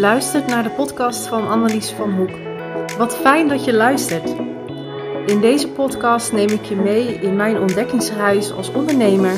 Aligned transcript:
luistert 0.00 0.46
naar 0.46 0.62
de 0.62 0.70
podcast 0.70 1.26
van 1.26 1.48
Annelies 1.48 1.90
van 1.90 2.12
Hoek. 2.12 2.30
Wat 2.98 3.16
fijn 3.16 3.48
dat 3.48 3.64
je 3.64 3.72
luistert. 3.72 4.34
In 5.26 5.40
deze 5.40 5.68
podcast 5.68 6.32
neem 6.32 6.48
ik 6.48 6.64
je 6.64 6.76
mee 6.76 7.14
in 7.14 7.36
mijn 7.36 7.58
ontdekkingsreis 7.58 8.52
als 8.52 8.72
ondernemer 8.72 9.32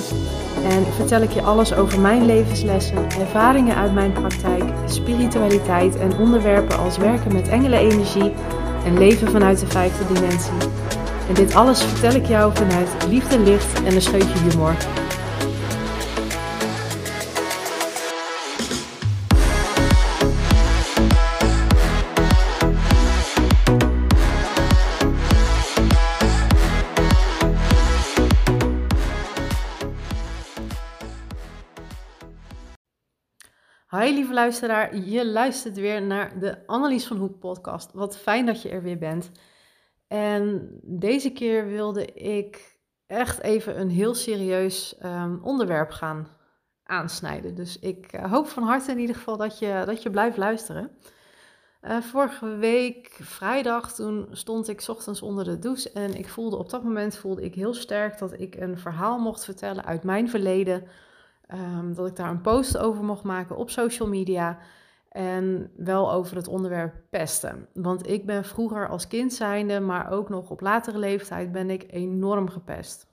en 0.64 0.84
vertel 0.96 1.22
ik 1.22 1.30
je 1.30 1.42
alles 1.42 1.74
over 1.74 2.00
mijn 2.00 2.26
levenslessen, 2.26 3.10
ervaringen 3.20 3.76
uit 3.76 3.94
mijn 3.94 4.12
praktijk, 4.12 4.64
spiritualiteit 4.86 5.96
en 5.96 6.18
onderwerpen 6.18 6.78
als 6.78 6.96
werken 6.96 7.32
met 7.32 7.48
engelenenergie 7.48 8.32
en 8.84 8.98
leven 8.98 9.30
vanuit 9.30 9.60
de 9.60 9.66
vijfde 9.66 10.14
dimensie. 10.14 10.52
En 11.28 11.34
dit 11.34 11.54
alles 11.54 11.82
vertel 11.82 12.20
ik 12.20 12.26
jou 12.26 12.52
vanuit 12.54 12.88
liefde, 13.08 13.38
licht 13.38 13.82
en 13.82 13.94
een 13.94 14.02
scheutje 14.02 14.38
humor. 14.38 14.74
Luisteraar, 34.32 34.96
je 34.96 35.26
luistert 35.26 35.76
weer 35.76 36.02
naar 36.02 36.38
de 36.38 36.66
Annelies 36.66 37.06
van 37.06 37.16
Hoek 37.16 37.38
podcast. 37.38 37.92
Wat 37.92 38.18
fijn 38.18 38.46
dat 38.46 38.62
je 38.62 38.68
er 38.68 38.82
weer 38.82 38.98
bent. 38.98 39.30
En 40.08 40.70
deze 40.82 41.32
keer 41.32 41.66
wilde 41.66 42.04
ik 42.12 42.78
echt 43.06 43.40
even 43.40 43.80
een 43.80 43.90
heel 43.90 44.14
serieus 44.14 44.96
um, 45.04 45.40
onderwerp 45.42 45.90
gaan 45.90 46.28
aansnijden. 46.84 47.54
Dus 47.54 47.78
ik 47.78 48.12
uh, 48.12 48.32
hoop 48.32 48.46
van 48.46 48.62
harte 48.62 48.90
in 48.90 48.98
ieder 48.98 49.16
geval 49.16 49.36
dat 49.36 49.58
je, 49.58 49.82
dat 49.86 50.02
je 50.02 50.10
blijft 50.10 50.36
luisteren. 50.36 50.90
Uh, 51.82 52.00
vorige 52.00 52.46
week, 52.56 53.18
vrijdag, 53.22 53.94
toen 53.94 54.28
stond 54.30 54.68
ik 54.68 54.84
ochtends 54.86 55.22
onder 55.22 55.44
de 55.44 55.58
douche 55.58 55.90
en 55.92 56.14
ik 56.14 56.28
voelde 56.28 56.56
op 56.56 56.70
dat 56.70 56.82
moment 56.82 57.16
voelde 57.16 57.42
ik 57.42 57.54
heel 57.54 57.74
sterk 57.74 58.18
dat 58.18 58.40
ik 58.40 58.56
een 58.56 58.78
verhaal 58.78 59.18
mocht 59.18 59.44
vertellen 59.44 59.84
uit 59.84 60.02
mijn 60.02 60.30
verleden 60.30 60.84
Um, 61.54 61.94
dat 61.94 62.06
ik 62.06 62.16
daar 62.16 62.30
een 62.30 62.40
post 62.40 62.78
over 62.78 63.04
mocht 63.04 63.22
maken 63.22 63.56
op 63.56 63.70
social 63.70 64.08
media. 64.08 64.58
En 65.08 65.70
wel 65.76 66.12
over 66.12 66.36
het 66.36 66.48
onderwerp 66.48 66.94
pesten. 67.10 67.68
Want 67.74 68.08
ik 68.08 68.26
ben 68.26 68.44
vroeger 68.44 68.88
als 68.88 69.06
kind 69.06 69.32
zijnde, 69.32 69.80
maar 69.80 70.10
ook 70.10 70.28
nog 70.28 70.50
op 70.50 70.60
latere 70.60 70.98
leeftijd, 70.98 71.52
ben 71.52 71.70
ik 71.70 71.84
enorm 71.90 72.48
gepest. 72.48 73.06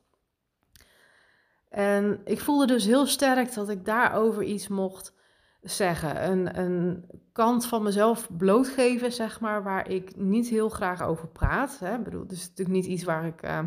En 1.70 2.22
ik 2.26 2.40
voelde 2.40 2.68
dus 2.68 2.86
heel 2.86 3.06
sterk 3.06 3.54
dat 3.54 3.70
ik 3.70 3.86
daarover 3.86 4.44
iets 4.44 4.68
mocht 4.68 5.14
zeggen. 5.62 6.30
Een, 6.32 6.60
een 6.60 7.06
kant 7.32 7.66
van 7.66 7.84
mezelf 7.84 8.30
blootgeven, 8.38 9.12
zeg 9.12 9.40
maar, 9.40 9.64
waar 9.64 9.90
ik 9.90 10.16
niet 10.16 10.48
heel 10.48 10.70
graag 10.70 11.04
over 11.04 11.28
praat. 11.28 11.80
Hè. 11.80 12.00
Bedoel, 12.00 12.26
is 12.28 12.48
natuurlijk 12.48 12.78
niet 12.78 12.86
iets 12.86 13.04
waar 13.04 13.26
ik 13.26 13.44
uh, 13.44 13.60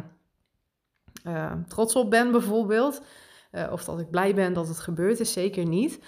uh, 1.26 1.52
trots 1.68 1.96
op 1.96 2.10
ben, 2.10 2.30
bijvoorbeeld. 2.30 3.02
Uh, 3.52 3.72
of 3.72 3.84
dat 3.84 4.00
ik 4.00 4.10
blij 4.10 4.34
ben 4.34 4.52
dat 4.52 4.68
het 4.68 4.78
gebeurd 4.78 5.20
is, 5.20 5.32
zeker 5.32 5.66
niet. 5.66 6.00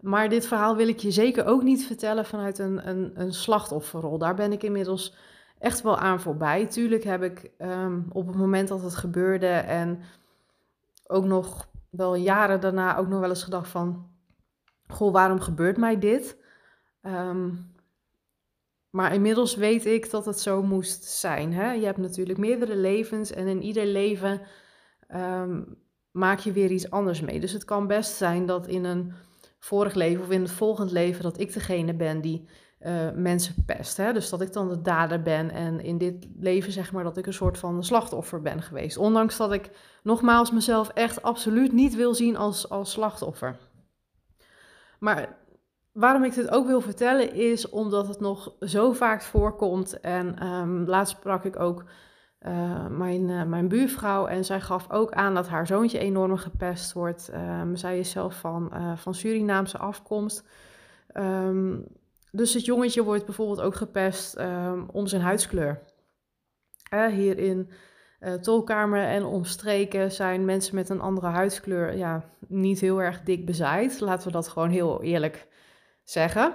Maar 0.00 0.28
dit 0.28 0.46
verhaal 0.46 0.76
wil 0.76 0.88
ik 0.88 0.98
je 0.98 1.10
zeker 1.10 1.44
ook 1.44 1.62
niet 1.62 1.86
vertellen 1.86 2.24
vanuit 2.24 2.58
een, 2.58 2.88
een, 2.88 3.12
een 3.14 3.32
slachtofferrol. 3.32 4.18
Daar 4.18 4.34
ben 4.34 4.52
ik 4.52 4.62
inmiddels 4.62 5.14
echt 5.58 5.82
wel 5.82 5.98
aan 5.98 6.20
voorbij. 6.20 6.66
Tuurlijk 6.66 7.04
heb 7.04 7.22
ik 7.22 7.50
um, 7.58 8.06
op 8.12 8.26
het 8.26 8.36
moment 8.36 8.68
dat 8.68 8.82
het 8.82 8.94
gebeurde 8.94 9.46
en 9.46 10.00
ook 11.06 11.24
nog 11.24 11.68
wel 11.90 12.14
jaren 12.14 12.60
daarna 12.60 12.96
ook 12.96 13.08
nog 13.08 13.20
wel 13.20 13.28
eens 13.28 13.44
gedacht 13.44 13.68
van... 13.68 14.08
Goh, 14.88 15.12
waarom 15.12 15.40
gebeurt 15.40 15.76
mij 15.76 15.98
dit? 15.98 16.36
Um, 17.02 17.74
maar 18.90 19.14
inmiddels 19.14 19.54
weet 19.54 19.86
ik 19.86 20.10
dat 20.10 20.26
het 20.26 20.40
zo 20.40 20.62
moest 20.62 21.04
zijn. 21.04 21.52
Hè? 21.52 21.72
Je 21.72 21.84
hebt 21.84 21.98
natuurlijk 21.98 22.38
meerdere 22.38 22.76
levens 22.76 23.30
en 23.32 23.46
in 23.46 23.62
ieder 23.62 23.86
leven 23.86 24.40
um, 25.14 25.76
maak 26.16 26.38
je 26.38 26.52
weer 26.52 26.70
iets 26.70 26.90
anders 26.90 27.20
mee. 27.20 27.40
Dus 27.40 27.52
het 27.52 27.64
kan 27.64 27.86
best 27.86 28.16
zijn 28.16 28.46
dat 28.46 28.66
in 28.66 28.84
een 28.84 29.12
vorig 29.58 29.94
leven 29.94 30.22
of 30.22 30.30
in 30.30 30.42
het 30.42 30.50
volgend 30.50 30.90
leven 30.90 31.22
dat 31.22 31.40
ik 31.40 31.52
degene 31.52 31.94
ben 31.94 32.20
die 32.20 32.48
uh, 32.80 33.10
mensen 33.14 33.64
pest. 33.66 33.96
Hè? 33.96 34.12
Dus 34.12 34.28
dat 34.28 34.40
ik 34.40 34.52
dan 34.52 34.68
de 34.68 34.82
dader 34.82 35.22
ben 35.22 35.50
en 35.50 35.80
in 35.80 35.98
dit 35.98 36.26
leven 36.38 36.72
zeg 36.72 36.92
maar 36.92 37.04
dat 37.04 37.16
ik 37.16 37.26
een 37.26 37.32
soort 37.32 37.58
van 37.58 37.84
slachtoffer 37.84 38.42
ben 38.42 38.62
geweest. 38.62 38.96
Ondanks 38.96 39.36
dat 39.36 39.52
ik 39.52 39.70
nogmaals 40.02 40.50
mezelf 40.52 40.88
echt 40.88 41.22
absoluut 41.22 41.72
niet 41.72 41.94
wil 41.94 42.14
zien 42.14 42.36
als, 42.36 42.68
als 42.68 42.90
slachtoffer. 42.90 43.58
Maar 44.98 45.38
waarom 45.92 46.24
ik 46.24 46.34
dit 46.34 46.50
ook 46.50 46.66
wil 46.66 46.80
vertellen 46.80 47.34
is 47.34 47.68
omdat 47.68 48.08
het 48.08 48.20
nog 48.20 48.54
zo 48.60 48.92
vaak 48.92 49.22
voorkomt. 49.22 50.00
En 50.00 50.46
um, 50.46 50.86
laatst 50.86 51.16
sprak 51.16 51.44
ik 51.44 51.58
ook 51.58 51.84
uh, 52.48 52.86
mijn, 52.86 53.28
uh, 53.28 53.42
mijn 53.42 53.68
buurvrouw. 53.68 54.26
En 54.26 54.44
zij 54.44 54.60
gaf 54.60 54.90
ook 54.90 55.12
aan 55.12 55.34
dat 55.34 55.48
haar 55.48 55.66
zoontje 55.66 55.98
enorm 55.98 56.36
gepest 56.36 56.92
wordt. 56.92 57.30
Um, 57.34 57.76
zij 57.76 57.98
is 57.98 58.10
zelf 58.10 58.38
van, 58.38 58.70
uh, 58.74 58.96
van 58.96 59.14
Surinaamse 59.14 59.78
afkomst. 59.78 60.48
Um, 61.14 61.84
dus 62.30 62.54
het 62.54 62.64
jongetje 62.64 63.04
wordt 63.04 63.24
bijvoorbeeld 63.24 63.60
ook 63.60 63.74
gepest 63.74 64.38
um, 64.38 64.88
om 64.92 65.06
zijn 65.06 65.22
huidskleur. 65.22 65.82
hier 67.10 67.38
in 67.38 67.70
tolkamer 68.40 69.04
en 69.04 69.24
omstreken 69.24 70.12
zijn 70.12 70.44
mensen 70.44 70.74
met 70.74 70.88
een 70.88 71.00
andere 71.00 71.26
huidskleur 71.26 71.96
ja, 71.96 72.24
niet 72.48 72.80
heel 72.80 73.02
erg 73.02 73.22
dik 73.22 73.46
bezaaid. 73.46 74.00
Laten 74.00 74.26
we 74.26 74.32
dat 74.32 74.48
gewoon 74.48 74.70
heel 74.70 75.02
eerlijk 75.02 75.46
zeggen. 76.02 76.52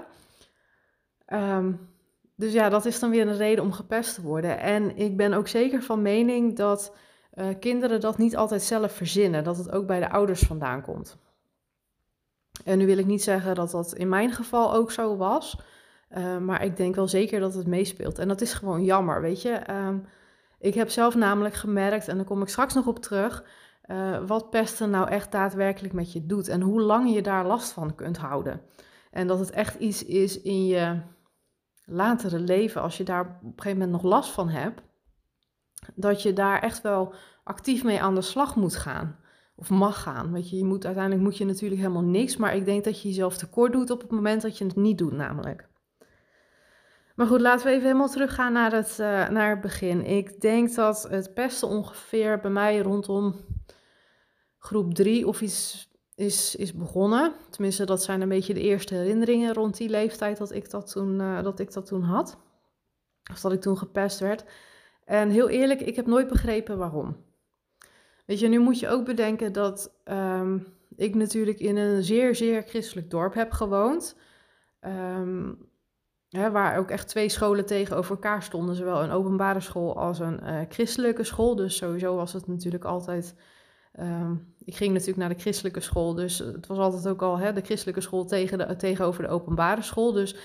Dus 2.41 2.53
ja, 2.53 2.69
dat 2.69 2.85
is 2.85 3.00
dan 3.00 3.09
weer 3.09 3.28
een 3.28 3.38
reden 3.38 3.63
om 3.63 3.72
gepest 3.72 4.16
te 4.16 4.22
worden. 4.22 4.59
En 4.59 4.97
ik 4.97 5.18
ben 5.18 5.34
ook 5.34 5.47
zeker 5.47 5.81
van 5.81 6.02
mening 6.02 6.56
dat 6.56 6.96
uh, 7.35 7.46
kinderen 7.59 8.00
dat 8.00 8.18
niet 8.18 8.35
altijd 8.35 8.62
zelf 8.62 8.91
verzinnen, 8.91 9.44
dat 9.44 9.57
het 9.57 9.72
ook 9.72 9.88
bij 9.88 10.00
de 10.00 10.09
ouders 10.09 10.41
vandaan 10.41 10.81
komt. 10.81 11.18
En 12.66 12.78
nu 12.78 12.85
wil 12.85 12.97
ik 12.97 13.06
niet 13.06 13.24
zeggen 13.24 13.56
dat 13.56 13.72
dat 13.72 13.94
in 13.94 14.09
mijn 14.09 14.31
geval 14.31 14.74
ook 14.74 14.91
zo 14.91 15.18
was, 15.18 15.59
uh, 16.18 16.38
maar 16.38 16.63
ik 16.63 16.78
denk 16.78 16.96
wel 16.96 17.07
zeker 17.07 17.40
dat 17.40 17.53
het 17.53 17.68
meespeelt. 17.68 18.19
En 18.19 18.28
dat 18.28 18.41
is 18.41 18.53
gewoon 18.53 18.84
jammer, 18.84 19.22
weet 19.22 19.41
je. 19.41 19.62
Uh, 19.69 19.88
ik 20.59 20.74
heb 20.74 20.90
zelf 20.90 21.16
namelijk 21.16 21.56
gemerkt, 21.56 22.07
en 22.07 22.16
daar 22.16 22.25
kom 22.25 22.41
ik 22.41 22.47
straks 22.47 22.74
nog 22.74 22.88
op 22.88 23.00
terug, 23.00 23.44
uh, 23.85 24.18
wat 24.28 24.50
pesten 24.50 24.90
nou 24.90 25.09
echt 25.09 25.31
daadwerkelijk 25.31 25.94
met 25.94 26.12
je 26.12 26.25
doet 26.25 26.47
en 26.47 26.62
hoe 26.62 26.81
lang 26.81 27.13
je 27.13 27.22
daar 27.22 27.46
last 27.46 27.72
van 27.72 27.96
kunt 27.96 28.18
houden. 28.18 28.62
En 29.12 29.28
dat 29.28 29.40
het 29.40 29.50
echt 29.50 29.75
iets 29.75 30.06
is 30.06 30.41
in 30.41 30.66
je 30.66 31.01
latere 31.91 32.40
leven, 32.40 32.81
als 32.81 32.97
je 32.97 33.03
daar 33.03 33.22
op 33.22 33.44
een 33.44 33.53
gegeven 33.56 33.79
moment 33.79 33.91
nog 33.91 34.12
last 34.12 34.31
van 34.31 34.50
hebt, 34.50 34.81
dat 35.96 36.22
je 36.22 36.34
daar 36.34 36.62
echt 36.62 36.81
wel 36.81 37.13
actief 37.44 37.84
mee 37.84 38.02
aan 38.02 38.16
de 38.16 38.22
slag 38.22 38.56
moet 38.56 38.75
gaan. 38.75 39.19
Of 39.56 39.69
mag 39.69 40.01
gaan. 40.01 40.31
Weet 40.31 40.50
je, 40.50 40.57
je 40.57 40.66
moet, 40.66 40.85
uiteindelijk 40.85 41.24
moet 41.24 41.38
je 41.38 41.46
natuurlijk 41.46 41.81
helemaal 41.81 42.03
niks, 42.03 42.38
maar 42.38 42.56
ik 42.56 42.66
denk 42.66 42.84
dat 42.84 43.01
je 43.01 43.07
jezelf 43.07 43.38
tekort 43.38 43.72
doet 43.72 43.90
op 43.90 44.01
het 44.01 44.12
moment 44.12 44.41
dat 44.41 44.57
je 44.57 44.66
het 44.66 44.75
niet 44.75 44.97
doet, 44.97 45.12
namelijk. 45.12 45.69
Maar 47.16 47.28
goed, 47.28 47.41
laten 47.41 47.66
we 47.66 47.72
even 47.72 47.85
helemaal 47.85 48.09
teruggaan 48.09 48.53
naar 48.53 48.72
het, 48.72 48.97
uh, 49.00 49.30
naar 49.30 49.50
het 49.50 49.62
begin. 49.62 50.06
Ik 50.06 50.41
denk 50.41 50.75
dat 50.75 51.07
het 51.09 51.34
pesten 51.34 51.68
ongeveer 51.68 52.40
bij 52.40 52.51
mij 52.51 52.80
rondom 52.80 53.35
groep 54.57 54.94
3 54.94 55.28
of 55.28 55.41
iets 55.41 55.91
is, 56.16 56.56
is 56.56 56.74
begonnen. 56.74 57.34
Tenminste, 57.50 57.86
dat 57.86 58.04
zijn 58.04 58.22
een 58.22 58.30
beetje 58.30 58.54
de 58.54 58.62
eerste 58.62 58.96
herinneringen 58.96 59.54
rond 59.54 59.78
die 59.78 59.90
leeftijd 59.90 60.38
dat 60.38 60.52
ik 60.52 60.70
dat 60.70 60.92
toen, 60.92 61.20
uh, 61.20 61.44
dat 61.44 61.60
ik 61.60 61.74
dat 61.74 61.86
toen 61.86 62.02
had. 62.02 62.38
Of 63.32 63.40
dat 63.40 63.52
ik 63.52 63.62
toen 63.62 63.78
gepest 63.78 64.20
werd. 64.20 64.46
En 65.06 65.30
heel 65.30 65.50
eerlijk, 65.50 65.82
ik 65.82 65.96
heb 65.96 66.06
nooit 66.06 66.28
begrepen 66.28 66.78
waarom. 66.78 67.18
Weet 68.25 68.40
je, 68.40 68.48
nu 68.48 68.60
moet 68.60 68.80
je 68.80 68.90
ook 68.90 69.06
bedenken 69.06 69.54
dat 69.54 69.94
um, 70.06 70.68
ik 70.96 71.16
natuurlijk 71.16 71.60
in 71.60 71.78
een 71.78 72.04
zeer, 72.04 72.36
zeer 72.36 72.64
christelijk 72.64 73.10
dorp 73.10 73.34
heb 73.34 73.52
gewoond. 73.52 74.16
Um, 74.81 75.69
hè, 76.30 76.52
waar 76.52 76.78
ook 76.78 76.90
echt 76.90 77.07
twee 77.07 77.30
scholen 77.30 77.66
tegenover 77.66 78.12
elkaar 78.12 78.44
stonden. 78.44 78.75
Zowel 78.75 79.04
een 79.04 79.12
openbare 79.12 79.60
school 79.60 79.98
als 79.98 80.19
een 80.19 80.40
uh, 80.44 80.60
christelijke 80.69 81.24
school. 81.24 81.56
Dus 81.56 81.75
sowieso 81.75 82.16
was 82.16 82.34
het 82.34 82.48
natuurlijk 82.48 82.84
altijd 82.84 83.36
Um, 84.00 84.54
ik 84.66 84.76
ging 84.76 84.92
natuurlijk 84.92 85.18
naar 85.18 85.30
de 85.30 85.42
christelijke 85.42 85.80
school, 85.80 86.14
dus 86.14 86.38
het 86.38 86.68
was 86.68 86.78
altijd 86.78 87.08
ook 87.08 87.22
al 87.22 87.38
hè, 87.38 87.54
de 87.54 87.62
christelijke 87.62 88.02
school 88.02 88.26
tegen 88.26 88.58
de, 88.58 88.76
tegenover 88.76 89.24
de 89.24 89.30
openbare 89.30 89.82
school. 89.82 90.12
Dus 90.12 90.36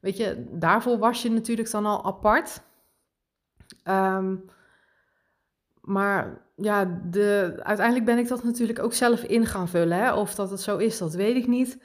weet 0.00 0.16
je, 0.16 0.46
daarvoor 0.50 0.98
was 0.98 1.22
je 1.22 1.30
natuurlijk 1.30 1.70
dan 1.70 1.86
al 1.86 2.04
apart. 2.04 2.62
Um, 3.84 4.44
maar 5.80 6.46
ja, 6.56 7.00
de, 7.10 7.54
uiteindelijk 7.62 8.06
ben 8.06 8.18
ik 8.18 8.28
dat 8.28 8.44
natuurlijk 8.44 8.78
ook 8.78 8.92
zelf 8.92 9.22
in 9.22 9.46
gaan 9.46 9.68
vullen. 9.68 9.98
Hè? 9.98 10.14
Of 10.14 10.34
dat 10.34 10.50
het 10.50 10.60
zo 10.60 10.76
is, 10.76 10.98
dat 10.98 11.14
weet 11.14 11.36
ik 11.36 11.46
niet. 11.46 11.78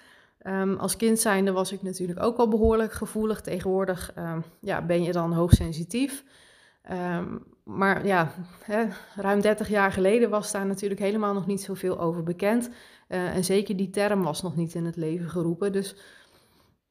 Um, 0.47 0.77
als 0.77 0.97
kind 0.97 1.19
zijnde 1.19 1.51
was 1.51 1.71
ik 1.71 1.81
natuurlijk 1.81 2.23
ook 2.23 2.37
al 2.37 2.47
behoorlijk 2.47 2.91
gevoelig. 2.91 3.41
Tegenwoordig 3.41 4.13
ja, 4.59 4.81
ben 4.85 5.03
je 5.03 5.11
dan 5.11 5.33
hoogsensitief. 5.33 6.23
Um, 6.91 7.43
maar 7.63 8.05
ja, 8.05 8.31
hè, 8.63 8.85
ruim 9.15 9.41
30 9.41 9.69
jaar 9.69 9.91
geleden 9.91 10.29
was 10.29 10.51
daar 10.51 10.65
natuurlijk 10.65 11.01
helemaal 11.01 11.33
nog 11.33 11.47
niet 11.47 11.61
zoveel 11.61 11.99
over 11.99 12.23
bekend. 12.23 12.69
Uh, 13.09 13.35
en 13.35 13.43
zeker 13.43 13.77
die 13.77 13.89
term 13.89 14.23
was 14.23 14.41
nog 14.41 14.55
niet 14.55 14.73
in 14.73 14.85
het 14.85 14.95
leven 14.95 15.29
geroepen. 15.29 15.71
Dus 15.71 15.95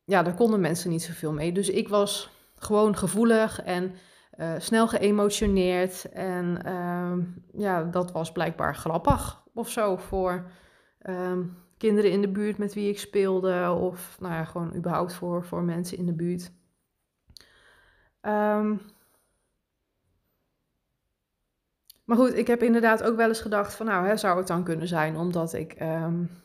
ja, 0.05 0.23
daar 0.23 0.35
konden 0.35 0.61
mensen 0.61 0.91
niet 0.91 1.03
zoveel 1.03 1.33
mee. 1.33 1.53
Dus 1.53 1.69
ik 1.69 1.89
was 1.89 2.31
gewoon 2.55 2.97
gevoelig 2.97 3.63
en 3.63 3.95
uh, 4.39 4.55
snel 4.59 4.89
geëmotioneerd. 4.89 6.13
En 6.13 6.63
ehm, 6.65 7.21
ja, 7.53 7.83
dat 7.83 8.13
was 8.13 8.33
blijkbaar 8.33 8.77
grappig 8.77 9.43
of 9.55 9.71
zo 9.71 9.97
voor 9.97 10.51
ehm, 10.99 11.43
kinderen 11.77 12.11
in 12.11 12.21
de 12.21 12.29
buurt 12.29 12.59
met 12.59 12.75
wie 12.75 12.89
ik 12.89 12.99
speelde. 12.99 13.71
Of 13.71 14.17
nou 14.21 14.35
ja, 14.35 14.45
gewoon 14.45 14.75
überhaupt 14.75 15.13
voor, 15.13 15.45
voor 15.45 15.63
mensen 15.63 15.99
in 15.99 16.07
de 16.07 16.15
buurt. 16.15 16.51
Um, 18.23 18.81
maar 22.11 22.19
goed, 22.19 22.37
ik 22.37 22.47
heb 22.47 22.63
inderdaad 22.63 23.03
ook 23.03 23.17
wel 23.17 23.29
eens 23.29 23.41
gedacht 23.41 23.75
van 23.75 23.87
nou, 23.87 24.07
hè, 24.07 24.17
zou 24.17 24.39
het 24.39 24.47
dan 24.47 24.65
kunnen 24.65 24.89
zijn 24.89 25.17
omdat 25.17 25.53
ik 25.53 25.77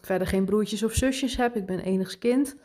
verder 0.01 0.27
geen 0.27 0.45
broertjes 0.45 0.83
of 0.83 0.93
zusjes 0.93 1.35
heb. 1.35 1.55
Ik 1.55 1.65
ben 1.65 1.79
enigs 1.79 2.17
kind. 2.17 2.55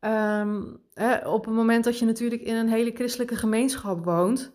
Um, 0.00 0.80
hè, 0.94 1.28
op 1.28 1.44
het 1.44 1.54
moment 1.54 1.84
dat 1.84 1.98
je 1.98 2.04
natuurlijk 2.04 2.42
in 2.42 2.54
een 2.54 2.68
hele 2.68 2.90
christelijke 2.94 3.36
gemeenschap 3.36 4.04
woont, 4.04 4.52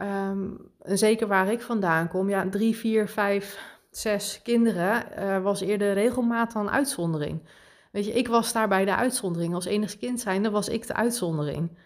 um, 0.00 0.70
en 0.82 0.98
zeker 0.98 1.26
waar 1.26 1.52
ik 1.52 1.60
vandaan 1.60 2.08
kom, 2.08 2.28
ja, 2.28 2.48
drie, 2.48 2.76
vier, 2.76 3.08
vijf, 3.08 3.78
zes 3.90 4.40
kinderen 4.42 5.04
uh, 5.18 5.42
was 5.42 5.60
eerder 5.60 5.92
regelmaat 5.92 6.52
dan 6.52 6.70
uitzondering. 6.70 7.48
Weet 7.92 8.06
je, 8.06 8.12
ik 8.12 8.28
was 8.28 8.52
daarbij 8.52 8.84
de 8.84 8.96
uitzondering. 8.96 9.54
Als 9.54 9.64
enigste 9.64 9.98
kind 9.98 10.20
zijnde 10.20 10.50
was 10.50 10.68
ik 10.68 10.86
de 10.86 10.94
uitzondering. 10.94 11.78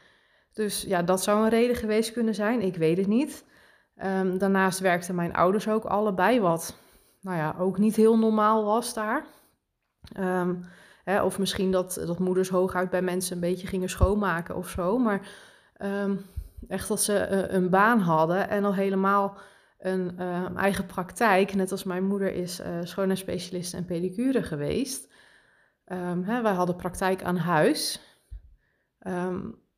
Dus 0.53 0.83
ja, 0.83 1.03
dat 1.03 1.23
zou 1.23 1.43
een 1.43 1.49
reden 1.49 1.77
geweest 1.77 2.13
kunnen 2.13 2.35
zijn. 2.35 2.61
Ik 2.61 2.77
weet 2.77 2.97
het 2.97 3.07
niet. 3.07 3.45
Um, 4.05 4.39
daarnaast 4.39 4.79
werkten 4.79 5.15
mijn 5.15 5.35
ouders 5.35 5.69
ook 5.69 5.85
allebei, 5.85 6.41
wat 6.41 6.77
nou 7.21 7.37
ja, 7.37 7.55
ook 7.59 7.79
niet 7.79 7.97
heel 7.97 8.19
normaal 8.19 8.65
was 8.65 8.95
daar. 8.95 9.25
Um, 10.19 10.65
Hè, 11.05 11.23
of 11.23 11.39
misschien 11.39 11.71
dat, 11.71 12.03
dat 12.07 12.19
moeders 12.19 12.49
hooguit 12.49 12.91
bij 12.91 13.03
mensen 13.03 13.35
een 13.35 13.41
beetje 13.41 13.67
gingen 13.67 13.89
schoonmaken 13.89 14.57
of 14.57 14.69
zo. 14.69 14.99
Maar 14.99 15.29
um, 15.79 16.27
echt 16.69 16.89
dat 16.89 17.03
ze 17.03 17.29
uh, 17.31 17.55
een 17.55 17.71
baan 17.71 17.99
hadden 17.99 18.49
en 18.49 18.65
al 18.65 18.75
helemaal 18.75 19.39
een 19.79 20.19
eigen 20.57 20.87
praktijk. 20.87 21.55
Net 21.55 21.71
als 21.71 21.85
mijn 21.85 22.05
moeder 22.05 22.35
is 22.35 22.61
uh, 22.61 22.67
schoonheidsspecialist 22.83 23.75
en 23.75 23.85
pedicure 23.85 24.43
geweest. 24.43 25.13
Hè, 26.25 26.43
wij 26.43 26.53
hadden 26.53 26.77
praktijk 26.77 27.23
aan 27.23 27.37
huis. 27.37 28.01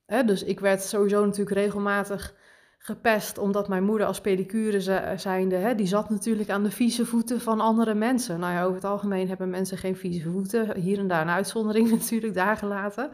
Hè, 0.07 0.25
dus 0.25 0.43
ik 0.43 0.61
werd 0.61 0.83
sowieso 0.83 1.25
natuurlijk 1.25 1.57
regelmatig 1.57 2.35
gepest 2.85 3.39
omdat 3.39 3.69
mijn 3.69 3.85
moeder 3.85 4.07
als 4.07 4.21
pedicure 4.21 4.81
zijnde, 5.17 5.57
hè, 5.57 5.75
die 5.75 5.87
zat 5.87 6.11
natuurlijk 6.11 6.51
aan 6.51 6.63
de 6.63 6.71
vieze 6.71 7.07
voeten 7.07 7.41
van 7.41 7.61
andere 7.61 7.95
mensen. 7.95 8.41
Nou 8.41 8.53
ja, 8.53 8.63
over 8.63 8.75
het 8.75 8.85
algemeen 8.85 9.29
hebben 9.29 9.51
mensen 9.51 9.79
geen 9.79 9.97
vieze 9.97 10.31
voeten. 10.31 10.77
Hier 10.77 10.99
en 10.99 11.09
daar 11.09 11.23
een 11.23 11.29
uitzondering 11.29 11.91
natuurlijk, 11.99 12.35
daar 12.35 12.57
gelaten. 12.57 13.11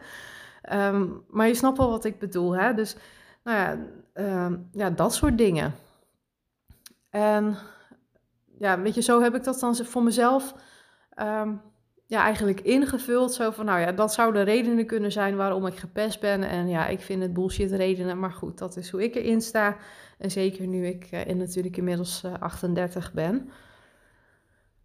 Um, 0.71 1.23
maar 1.27 1.47
je 1.47 1.53
snapt 1.53 1.77
wel 1.77 1.89
wat 1.89 2.05
ik 2.05 2.19
bedoel, 2.19 2.55
hè? 2.55 2.73
Dus, 2.73 2.95
nou 3.43 3.57
ja, 3.57 3.77
um, 4.45 4.69
ja, 4.71 4.89
dat 4.89 5.13
soort 5.13 5.37
dingen. 5.37 5.73
En 7.09 7.57
ja, 8.59 8.81
weet 8.81 8.95
je, 8.95 9.01
zo 9.01 9.21
heb 9.21 9.35
ik 9.35 9.43
dat 9.43 9.59
dan 9.59 9.75
voor 9.75 10.03
mezelf 10.03 10.53
um, 11.21 11.61
ja, 12.09 12.23
eigenlijk 12.23 12.61
ingevuld. 12.61 13.33
Zo 13.33 13.51
van, 13.51 13.65
nou 13.65 13.79
ja, 13.79 13.91
dat 13.91 14.13
zouden 14.13 14.43
redenen 14.43 14.85
kunnen 14.85 15.11
zijn 15.11 15.35
waarom 15.35 15.65
ik 15.65 15.75
gepest 15.75 16.19
ben. 16.19 16.43
En 16.43 16.67
ja, 16.67 16.87
ik 16.87 17.01
vind 17.01 17.21
het 17.21 17.33
bullshit 17.33 17.71
redenen. 17.71 18.19
Maar 18.19 18.31
goed, 18.31 18.57
dat 18.57 18.77
is 18.77 18.89
hoe 18.89 19.03
ik 19.03 19.15
erin 19.15 19.41
sta. 19.41 19.77
En 20.17 20.31
zeker 20.31 20.67
nu 20.67 20.85
ik 20.85 21.11
uh, 21.11 21.27
in, 21.27 21.37
natuurlijk 21.37 21.77
inmiddels 21.77 22.23
uh, 22.25 22.33
38 22.39 23.13
ben. 23.13 23.49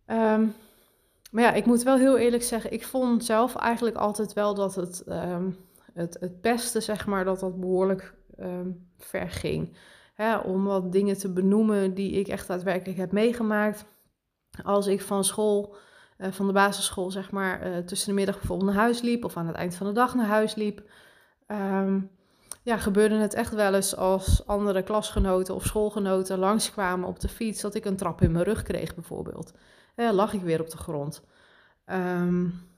Um, 0.07 0.55
maar 1.31 1.43
ja, 1.43 1.53
ik 1.53 1.67
moet 1.67 1.83
wel 1.83 1.97
heel 1.97 2.19
eerlijk 2.19 2.43
zeggen, 2.43 2.73
ik 2.73 2.85
vond 2.85 3.25
zelf 3.25 3.57
eigenlijk 3.57 3.97
altijd 3.97 4.33
wel 4.33 4.55
dat 4.55 4.75
het, 4.75 5.05
um, 5.09 5.57
het, 5.95 6.41
pesten, 6.41 6.83
zeg 6.83 7.07
maar, 7.07 7.25
dat 7.25 7.41
dat 7.41 7.61
behoorlijk 7.61 8.15
um, 8.41 8.89
ver 8.99 9.31
ging. 9.31 9.77
Hè, 10.15 10.37
om 10.37 10.65
wat 10.65 10.93
dingen 10.93 11.19
te 11.19 11.33
benoemen 11.33 11.95
die 11.95 12.13
ik 12.13 12.29
echt 12.29 12.47
daadwerkelijk 12.47 12.99
heb 12.99 13.13
meegemaakt. 13.13 13.85
Als 14.63 14.87
ik 14.87 15.03
van 15.03 15.25
school 15.25 15.77
uh, 16.19 16.33
van 16.33 16.47
de 16.47 16.53
basisschool, 16.53 17.11
zeg 17.11 17.31
maar, 17.31 17.67
uh, 17.67 17.79
tussen 17.79 18.09
de 18.09 18.15
middag 18.15 18.39
bijvoorbeeld 18.39 18.71
naar 18.71 18.81
huis 18.81 19.01
liep 19.01 19.25
of 19.25 19.37
aan 19.37 19.47
het 19.47 19.57
eind 19.57 19.75
van 19.75 19.87
de 19.87 19.93
dag 19.93 20.15
naar 20.15 20.27
huis 20.27 20.55
liep. 20.55 20.83
Um, 21.47 22.11
ja, 22.63 22.77
gebeurde 22.77 23.15
het 23.15 23.35
echt 23.35 23.55
wel 23.55 23.75
eens 23.75 23.97
als 23.97 24.47
andere 24.47 24.83
klasgenoten 24.83 25.55
of 25.55 25.65
schoolgenoten 25.65 26.39
langskwamen 26.39 27.09
op 27.09 27.21
de 27.21 27.29
fiets, 27.29 27.61
dat 27.61 27.75
ik 27.75 27.85
een 27.85 27.97
trap 27.97 28.23
in 28.23 28.33
mijn 28.33 28.45
rug 28.45 28.63
kreeg 28.63 28.95
bijvoorbeeld. 28.95 29.53
Ja, 29.97 30.13
lag 30.13 30.33
ik 30.33 30.41
weer 30.41 30.61
op 30.61 30.71
de 30.71 30.77
grond. 30.77 31.23
Um, 31.87 32.69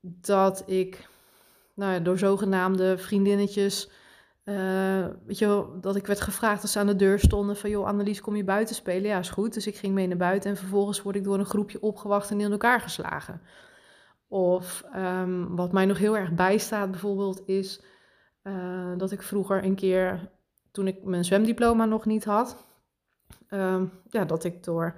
dat 0.00 0.62
ik 0.66 1.08
nou 1.74 1.92
ja, 1.92 1.98
door 1.98 2.18
zogenaamde 2.18 2.98
vriendinnetjes 2.98 3.90
uh, 4.50 5.06
weet 5.24 5.38
je 5.38 5.46
wel, 5.46 5.80
dat 5.80 5.96
ik 5.96 6.06
werd 6.06 6.20
gevraagd 6.20 6.62
als 6.62 6.72
ze 6.72 6.78
aan 6.78 6.86
de 6.86 6.96
deur 6.96 7.18
stonden 7.18 7.56
van... 7.56 7.70
joh, 7.70 7.86
Annelies, 7.86 8.20
kom 8.20 8.36
je 8.36 8.44
buiten 8.44 8.74
spelen? 8.74 9.08
Ja, 9.08 9.18
is 9.18 9.30
goed. 9.30 9.54
Dus 9.54 9.66
ik 9.66 9.76
ging 9.76 9.94
mee 9.94 10.06
naar 10.06 10.16
buiten 10.16 10.50
en 10.50 10.56
vervolgens 10.56 11.02
word 11.02 11.16
ik 11.16 11.24
door 11.24 11.38
een 11.38 11.44
groepje 11.44 11.82
opgewacht 11.82 12.30
en 12.30 12.40
in 12.40 12.50
elkaar 12.50 12.80
geslagen. 12.80 13.40
Of 14.28 14.84
um, 14.96 15.56
wat 15.56 15.72
mij 15.72 15.86
nog 15.86 15.98
heel 15.98 16.16
erg 16.16 16.32
bijstaat 16.32 16.90
bijvoorbeeld 16.90 17.42
is 17.46 17.82
uh, 18.42 18.92
dat 18.96 19.10
ik 19.10 19.22
vroeger 19.22 19.64
een 19.64 19.74
keer, 19.74 20.30
toen 20.70 20.86
ik 20.86 21.04
mijn 21.04 21.24
zwemdiploma 21.24 21.84
nog 21.84 22.04
niet 22.04 22.24
had... 22.24 22.68
Um, 23.50 23.92
ja, 24.08 24.24
dat 24.24 24.44
ik 24.44 24.64
door 24.64 24.94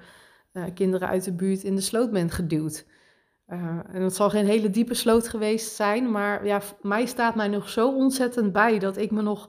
uh, 0.52 0.64
kinderen 0.74 1.08
uit 1.08 1.24
de 1.24 1.32
buurt 1.32 1.62
in 1.62 1.74
de 1.74 1.80
sloot 1.80 2.10
ben 2.10 2.30
geduwd. 2.30 2.86
Uh, 3.52 3.58
en 3.92 4.02
het 4.02 4.14
zal 4.14 4.30
geen 4.30 4.46
hele 4.46 4.70
diepe 4.70 4.94
sloot 4.94 5.28
geweest 5.28 5.74
zijn, 5.74 6.10
maar 6.10 6.46
ja, 6.46 6.60
mij 6.82 7.06
staat 7.06 7.34
mij 7.34 7.48
nog 7.48 7.68
zo 7.68 7.94
ontzettend 7.94 8.52
bij 8.52 8.78
dat 8.78 8.96
ik 8.96 9.10
me 9.10 9.22
nog 9.22 9.48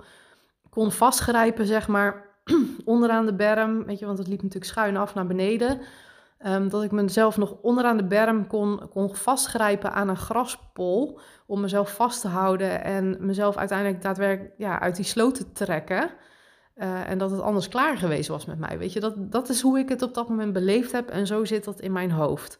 kon 0.70 0.92
vastgrijpen, 0.92 1.66
zeg 1.66 1.88
maar, 1.88 2.26
onderaan 2.86 3.26
de 3.26 3.34
berm. 3.34 3.86
Weet 3.86 4.00
je, 4.00 4.06
want 4.06 4.18
het 4.18 4.28
liep 4.28 4.42
natuurlijk 4.42 4.72
schuin 4.72 4.98
af 4.98 5.14
naar 5.14 5.28
beneden. 5.28 5.82
Um, 6.46 6.70
dat 6.70 6.84
ik 6.84 6.92
mezelf 6.92 7.38
nog 7.38 7.56
onderaan 7.62 7.98
de 7.98 8.08
berm 8.08 8.48
kon, 8.48 8.90
kon 8.90 9.16
vastgrijpen 9.16 9.94
aan 9.94 10.10
een 10.10 10.18
graspol. 10.18 11.20
Om 11.46 11.62
mezelf 11.62 11.96
vast 11.96 12.22
te 12.22 12.28
houden 12.28 12.84
en 12.84 13.18
mezelf 13.20 13.58
uiteindelijk 13.58 14.02
daadwerkelijk 14.02 14.54
ja, 14.58 14.80
uit 14.80 14.96
die 14.96 15.06
sloot 15.06 15.36
te 15.36 15.52
trekken. 15.52 16.10
Uh, 16.76 17.10
en 17.10 17.18
dat 17.18 17.32
het 17.32 17.42
anders 17.42 17.68
klaar 17.68 17.98
geweest 17.98 18.30
was 18.30 18.46
met 18.46 18.60
mij. 18.60 18.78
Weet 18.78 18.94
je, 18.94 19.00
dat, 19.00 19.32
dat 19.32 19.50
is 19.50 19.62
hoe 19.62 19.80
ik 19.80 19.90
het 19.90 20.02
op 20.02 20.14
dat 20.14 20.30
moment 20.30 20.54
beleefd 20.54 20.92
heb. 20.92 21.10
En 21.10 21.28
zo 21.28 21.46
zit 21.46 21.64
dat 21.64 21.80
in 21.80 21.92
mijn 21.92 22.12
hoofd. 22.12 22.60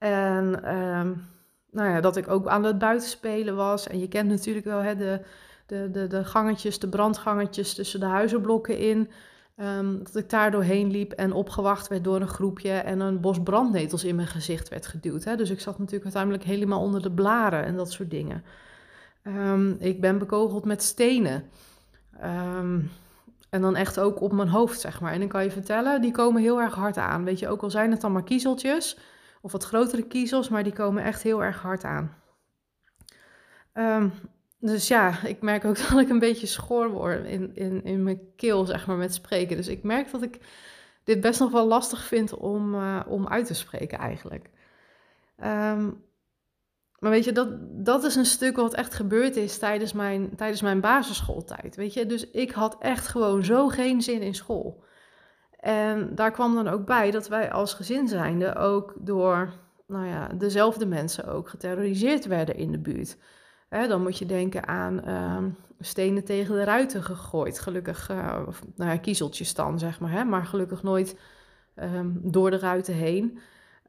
En 0.00 0.74
um, 0.76 1.26
nou 1.70 1.88
ja, 1.88 2.00
dat 2.00 2.16
ik 2.16 2.28
ook 2.28 2.46
aan 2.46 2.64
het 2.64 2.78
buitenspelen 2.78 3.56
was. 3.56 3.88
En 3.88 3.98
je 3.98 4.08
kent 4.08 4.28
natuurlijk 4.28 4.66
wel 4.66 4.78
hè, 4.78 4.96
de, 4.96 5.20
de, 5.66 5.90
de, 5.90 6.06
de 6.06 6.24
gangetjes, 6.24 6.78
de 6.78 6.88
brandgangetjes 6.88 7.74
tussen 7.74 8.00
de 8.00 8.06
huizenblokken 8.06 8.78
in. 8.78 9.10
Um, 9.56 9.98
dat 9.98 10.16
ik 10.16 10.30
daar 10.30 10.50
doorheen 10.50 10.90
liep 10.90 11.12
en 11.12 11.32
opgewacht 11.32 11.88
werd 11.88 12.04
door 12.04 12.20
een 12.20 12.28
groepje 12.28 12.72
en 12.72 13.00
een 13.00 13.20
bos 13.20 13.42
brandnetels 13.42 14.04
in 14.04 14.14
mijn 14.14 14.28
gezicht 14.28 14.68
werd 14.68 14.86
geduwd. 14.86 15.24
Hè. 15.24 15.36
Dus 15.36 15.50
ik 15.50 15.60
zat 15.60 15.78
natuurlijk 15.78 16.04
uiteindelijk 16.04 16.44
helemaal 16.44 16.80
onder 16.80 17.02
de 17.02 17.12
blaren 17.12 17.64
en 17.64 17.76
dat 17.76 17.92
soort 17.92 18.10
dingen. 18.10 18.44
Um, 19.24 19.76
ik 19.78 20.00
ben 20.00 20.18
bekogeld 20.18 20.64
met 20.64 20.82
stenen. 20.82 21.44
En 23.50 23.60
dan 23.60 23.76
echt 23.76 23.98
ook 24.00 24.20
op 24.20 24.32
mijn 24.32 24.48
hoofd, 24.48 24.80
zeg 24.80 25.00
maar. 25.00 25.12
En 25.12 25.18
dan 25.18 25.28
kan 25.28 25.44
je 25.44 25.50
vertellen, 25.50 26.00
die 26.00 26.12
komen 26.12 26.42
heel 26.42 26.60
erg 26.60 26.74
hard 26.74 26.96
aan. 26.96 27.24
Weet 27.24 27.38
je, 27.38 27.48
ook 27.48 27.62
al 27.62 27.70
zijn 27.70 27.90
het 27.90 28.00
dan 28.00 28.12
maar 28.12 28.24
kiezeltjes 28.24 28.98
of 29.40 29.52
wat 29.52 29.64
grotere 29.64 30.06
kiezels, 30.06 30.48
maar 30.48 30.62
die 30.62 30.72
komen 30.72 31.04
echt 31.04 31.22
heel 31.22 31.42
erg 31.42 31.62
hard 31.62 31.84
aan. 31.84 32.14
Um, 33.74 34.12
dus 34.58 34.88
ja, 34.88 35.24
ik 35.24 35.40
merk 35.40 35.64
ook 35.64 35.78
dat 35.88 36.00
ik 36.00 36.08
een 36.08 36.18
beetje 36.18 36.46
schor 36.46 36.90
word 36.90 37.26
in, 37.26 37.54
in, 37.54 37.84
in 37.84 38.02
mijn 38.02 38.20
keel, 38.36 38.66
zeg 38.66 38.86
maar, 38.86 38.96
met 38.96 39.14
spreken. 39.14 39.56
Dus 39.56 39.68
ik 39.68 39.82
merk 39.82 40.10
dat 40.10 40.22
ik 40.22 40.38
dit 41.04 41.20
best 41.20 41.40
nog 41.40 41.50
wel 41.50 41.66
lastig 41.66 42.04
vind 42.04 42.34
om, 42.34 42.74
uh, 42.74 43.00
om 43.06 43.28
uit 43.28 43.46
te 43.46 43.54
spreken 43.54 43.98
eigenlijk. 43.98 44.50
Um, 45.44 46.04
maar 46.98 47.10
weet 47.10 47.24
je, 47.24 47.32
dat, 47.32 47.48
dat 47.84 48.04
is 48.04 48.14
een 48.14 48.26
stuk 48.26 48.56
wat 48.56 48.74
echt 48.74 48.94
gebeurd 48.94 49.36
is 49.36 49.58
tijdens 49.58 49.92
mijn, 49.92 50.36
tijdens 50.36 50.62
mijn 50.62 50.80
basisschooltijd. 50.80 51.76
Weet 51.76 51.94
je, 51.94 52.06
dus 52.06 52.30
ik 52.30 52.50
had 52.50 52.76
echt 52.78 53.06
gewoon 53.06 53.44
zo 53.44 53.68
geen 53.68 54.02
zin 54.02 54.22
in 54.22 54.34
school. 54.34 54.84
En 55.60 56.14
daar 56.14 56.30
kwam 56.30 56.54
dan 56.54 56.68
ook 56.68 56.86
bij 56.86 57.10
dat 57.10 57.28
wij 57.28 57.52
als 57.52 57.74
gezin 57.74 58.08
zijnde 58.08 58.54
ook 58.54 58.94
door 58.98 59.52
nou 59.86 60.06
ja, 60.06 60.28
dezelfde 60.28 60.86
mensen 60.86 61.26
ook 61.26 61.48
geterroriseerd 61.48 62.26
werden 62.26 62.56
in 62.56 62.72
de 62.72 62.78
buurt. 62.78 63.16
dan 63.68 64.02
moet 64.02 64.18
je 64.18 64.26
denken 64.26 64.68
aan 64.68 65.08
uh, 65.08 65.44
stenen 65.80 66.24
tegen 66.24 66.54
de 66.54 66.64
ruiten 66.64 67.02
gegooid. 67.02 67.58
Gelukkig, 67.58 68.10
uh, 68.10 68.42
of, 68.46 68.62
nou 68.76 68.90
ja, 68.90 68.96
kiezeltjes 68.96 69.54
dan, 69.54 69.78
zeg 69.78 70.00
maar. 70.00 70.10
Hè, 70.10 70.24
maar 70.24 70.46
gelukkig 70.46 70.82
nooit 70.82 71.18
um, 71.76 72.20
door 72.22 72.50
de 72.50 72.58
ruiten 72.58 72.94
heen. 72.94 73.38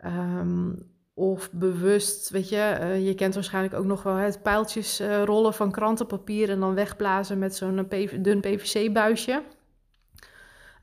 Um, 0.05 0.89
of 1.13 1.51
bewust, 1.51 2.29
weet 2.29 2.49
je, 2.49 2.77
uh, 2.81 3.07
je 3.07 3.15
kent 3.15 3.33
waarschijnlijk 3.33 3.73
ook 3.73 3.85
nog 3.85 4.03
wel 4.03 4.15
het 4.15 4.41
pijltjes 4.41 5.01
uh, 5.01 5.23
rollen 5.23 5.53
van 5.53 5.71
krantenpapier 5.71 6.49
en 6.49 6.59
dan 6.59 6.73
wegblazen 6.73 7.39
met 7.39 7.55
zo'n 7.55 7.87
dun 8.19 8.39
PVC-buisje. 8.39 9.43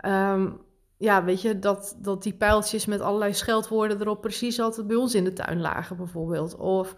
Um, 0.07 0.67
ja, 0.99 1.25
weet 1.25 1.43
je, 1.43 1.59
dat, 1.59 1.97
dat 1.99 2.23
die 2.23 2.35
pijltjes 2.35 2.87
met 2.87 3.01
allerlei 3.01 3.35
scheldwoorden 3.35 4.01
erop 4.01 4.21
precies 4.21 4.61
altijd 4.61 4.87
bij 4.87 4.97
ons 4.97 5.15
in 5.15 5.25
de 5.25 5.33
tuin 5.33 5.61
lagen, 5.61 5.97
bijvoorbeeld. 5.97 6.57
Of 6.57 6.95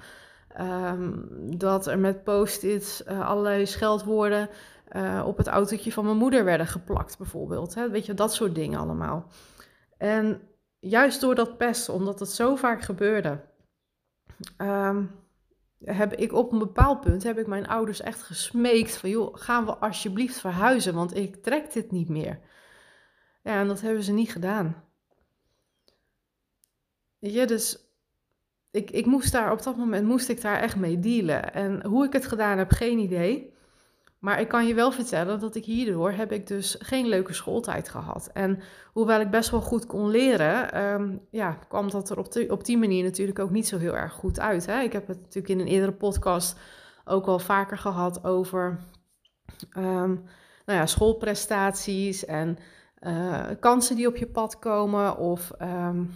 Ehm, 0.54 1.22
dat 1.56 1.86
er 1.86 1.98
met 1.98 2.24
post-its 2.24 3.02
uh, 3.06 3.28
allerlei 3.28 3.66
scheldwoorden 3.66 4.48
uh, 4.92 5.22
op 5.26 5.36
het 5.36 5.46
autootje 5.46 5.92
van 5.92 6.04
mijn 6.04 6.16
moeder 6.16 6.44
werden 6.44 6.66
geplakt, 6.66 7.18
bijvoorbeeld. 7.18 7.74
Hè? 7.74 7.90
Weet 7.90 8.06
je, 8.06 8.14
dat 8.14 8.34
soort 8.34 8.54
dingen 8.54 8.80
allemaal. 8.80 9.26
En 9.98 10.40
juist 10.78 11.20
door 11.20 11.34
dat 11.34 11.56
pesten, 11.56 11.94
omdat 11.94 12.20
het 12.20 12.28
zo 12.28 12.56
vaak 12.56 12.82
gebeurde, 12.82 13.40
um, 14.58 15.10
heb 15.84 16.12
ik 16.14 16.32
op 16.32 16.52
een 16.52 16.58
bepaald 16.58 17.00
punt 17.00 17.22
heb 17.22 17.38
ik 17.38 17.46
mijn 17.46 17.68
ouders 17.68 18.00
echt 18.00 18.22
gesmeekt 18.22 18.96
van 18.96 19.10
joh, 19.10 19.36
gaan 19.36 19.64
we 19.64 19.76
alsjeblieft 19.76 20.40
verhuizen, 20.40 20.94
want 20.94 21.16
ik 21.16 21.42
trek 21.42 21.72
dit 21.72 21.90
niet 21.90 22.08
meer. 22.08 22.40
Ja, 23.42 23.60
en 23.60 23.68
dat 23.68 23.80
hebben 23.80 24.02
ze 24.02 24.12
niet 24.12 24.32
gedaan. 24.32 24.84
Weet 27.18 27.34
je, 27.34 27.46
dus 27.46 27.78
ik, 28.70 28.90
ik 28.90 29.06
moest 29.06 29.32
daar 29.32 29.52
op 29.52 29.62
dat 29.62 29.76
moment 29.76 30.06
moest 30.06 30.28
ik 30.28 30.40
daar 30.40 30.60
echt 30.60 30.76
mee 30.76 30.98
dealen. 30.98 31.54
En 31.54 31.86
hoe 31.86 32.04
ik 32.04 32.12
het 32.12 32.26
gedaan 32.26 32.58
heb, 32.58 32.70
geen 32.70 32.98
idee. 32.98 33.52
Maar 34.18 34.40
ik 34.40 34.48
kan 34.48 34.66
je 34.66 34.74
wel 34.74 34.92
vertellen 34.92 35.40
dat 35.40 35.54
ik 35.54 35.64
hierdoor 35.64 36.12
heb 36.12 36.32
ik 36.32 36.46
dus 36.46 36.76
geen 36.78 37.06
leuke 37.06 37.32
schooltijd 37.32 37.88
gehad. 37.88 38.30
En 38.32 38.60
hoewel 38.92 39.20
ik 39.20 39.30
best 39.30 39.50
wel 39.50 39.60
goed 39.60 39.86
kon 39.86 40.10
leren, 40.10 40.82
um, 40.82 41.20
ja, 41.30 41.58
kwam 41.68 41.90
dat 41.90 42.10
er 42.10 42.18
op, 42.18 42.44
op 42.48 42.64
die 42.64 42.78
manier 42.78 43.04
natuurlijk 43.04 43.38
ook 43.38 43.50
niet 43.50 43.68
zo 43.68 43.78
heel 43.78 43.96
erg 43.96 44.12
goed 44.12 44.40
uit. 44.40 44.66
Hè? 44.66 44.80
Ik 44.80 44.92
heb 44.92 45.06
het 45.06 45.20
natuurlijk 45.20 45.48
in 45.48 45.60
een 45.60 45.66
eerdere 45.66 45.92
podcast 45.92 46.58
ook 47.04 47.26
al 47.26 47.38
vaker 47.38 47.78
gehad 47.78 48.24
over 48.24 48.78
um, 49.76 50.24
nou 50.66 50.78
ja, 50.78 50.86
schoolprestaties 50.86 52.24
en 52.24 52.58
uh, 53.00 53.46
kansen 53.60 53.96
die 53.96 54.06
op 54.06 54.16
je 54.16 54.26
pad 54.26 54.58
komen. 54.58 55.16
Of 55.16 55.50
um, 55.62 56.14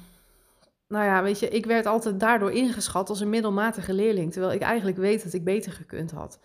nou 0.88 1.04
ja, 1.04 1.22
weet 1.22 1.38
je, 1.38 1.48
ik 1.48 1.66
werd 1.66 1.86
altijd 1.86 2.20
daardoor 2.20 2.52
ingeschat 2.52 3.08
als 3.08 3.20
een 3.20 3.28
middelmatige 3.28 3.92
leerling, 3.92 4.32
terwijl 4.32 4.52
ik 4.52 4.60
eigenlijk 4.60 4.96
weet 4.96 5.24
dat 5.24 5.32
ik 5.32 5.44
beter 5.44 5.72
gekund 5.72 6.10
had 6.10 6.38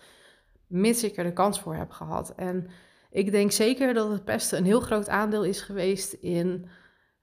mits 0.70 1.04
ik 1.04 1.18
er 1.18 1.24
de 1.24 1.34
kans 1.34 1.60
voor 1.60 1.76
heb 1.76 1.92
gehad. 1.92 2.34
En 2.36 2.68
ik 3.12 3.32
denk 3.32 3.52
zeker 3.52 3.94
dat 3.94 4.12
het 4.12 4.24
pesten 4.24 4.58
een 4.58 4.66
heel 4.66 4.80
groot 4.80 5.10
aandeel 5.10 5.44
is 5.44 5.62
geweest 5.62 6.14
in 6.14 6.66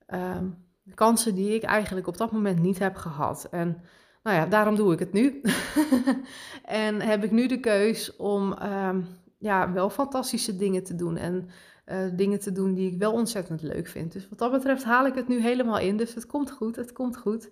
um, 0.07 0.65
de 0.83 0.95
kansen 0.95 1.35
die 1.35 1.55
ik 1.55 1.63
eigenlijk 1.63 2.07
op 2.07 2.17
dat 2.17 2.33
moment 2.33 2.61
niet 2.61 2.79
heb 2.79 2.97
gehad. 2.97 3.49
En 3.51 3.83
nou 4.23 4.37
ja, 4.37 4.47
daarom 4.47 4.75
doe 4.75 4.93
ik 4.93 4.99
het 4.99 5.13
nu. 5.13 5.41
en 6.65 7.01
heb 7.01 7.25
ik 7.25 7.31
nu 7.31 7.47
de 7.47 7.61
keus 7.61 8.17
om 8.17 8.57
um, 8.63 9.07
ja, 9.39 9.73
wel 9.73 9.91
fantastische 9.91 10.57
dingen 10.57 10.85
te 10.85 10.95
doen. 10.95 11.17
En 11.17 11.49
uh, 11.87 12.11
dingen 12.13 12.41
te 12.41 12.53
doen 12.53 12.75
die 12.75 12.93
ik 12.93 12.99
wel 12.99 13.13
ontzettend 13.13 13.63
leuk 13.63 13.87
vind. 13.87 14.13
Dus 14.13 14.29
wat 14.29 14.39
dat 14.39 14.53
betreft 14.53 14.85
haal 14.85 15.07
ik 15.07 15.15
het 15.15 15.29
nu 15.29 15.41
helemaal 15.41 15.79
in. 15.79 15.97
Dus 15.97 16.15
het 16.15 16.27
komt 16.27 16.51
goed, 16.51 16.77
het 16.77 16.93
komt 16.93 17.17
goed. 17.17 17.51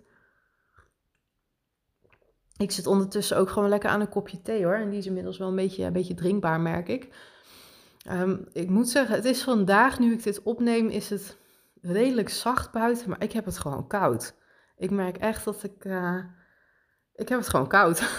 Ik 2.56 2.70
zit 2.70 2.86
ondertussen 2.86 3.36
ook 3.36 3.48
gewoon 3.48 3.68
lekker 3.68 3.90
aan 3.90 4.00
een 4.00 4.08
kopje 4.08 4.42
thee 4.42 4.64
hoor. 4.64 4.74
En 4.74 4.90
die 4.90 4.98
is 4.98 5.06
inmiddels 5.06 5.38
wel 5.38 5.48
een 5.48 5.56
beetje, 5.56 5.84
een 5.84 5.92
beetje 5.92 6.14
drinkbaar, 6.14 6.60
merk 6.60 6.88
ik. 6.88 7.08
Um, 8.10 8.46
ik 8.52 8.68
moet 8.68 8.88
zeggen, 8.88 9.14
het 9.14 9.24
is 9.24 9.42
vandaag, 9.42 9.98
nu 9.98 10.12
ik 10.12 10.22
dit 10.22 10.42
opneem, 10.42 10.88
is 10.88 11.10
het 11.10 11.36
redelijk 11.80 12.28
zacht 12.28 12.72
buiten. 12.72 13.08
Maar 13.08 13.22
ik 13.22 13.32
heb 13.32 13.44
het 13.44 13.58
gewoon 13.58 13.86
koud. 13.86 14.34
Ik 14.76 14.90
merk 14.90 15.16
echt 15.16 15.44
dat 15.44 15.62
ik... 15.62 15.84
Uh, 15.84 16.18
ik 17.14 17.28
heb 17.28 17.38
het 17.38 17.48
gewoon 17.48 17.68
koud. 17.68 18.10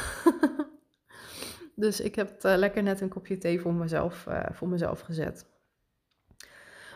dus 1.75 1.99
ik 1.99 2.15
heb 2.15 2.45
uh, 2.45 2.55
lekker 2.55 2.83
net 2.83 3.01
een 3.01 3.09
kopje 3.09 3.37
thee 3.37 3.61
voor 3.61 3.73
mezelf, 3.73 4.27
voor 4.51 4.67
mezelf 4.67 4.99
gezet. 4.99 5.45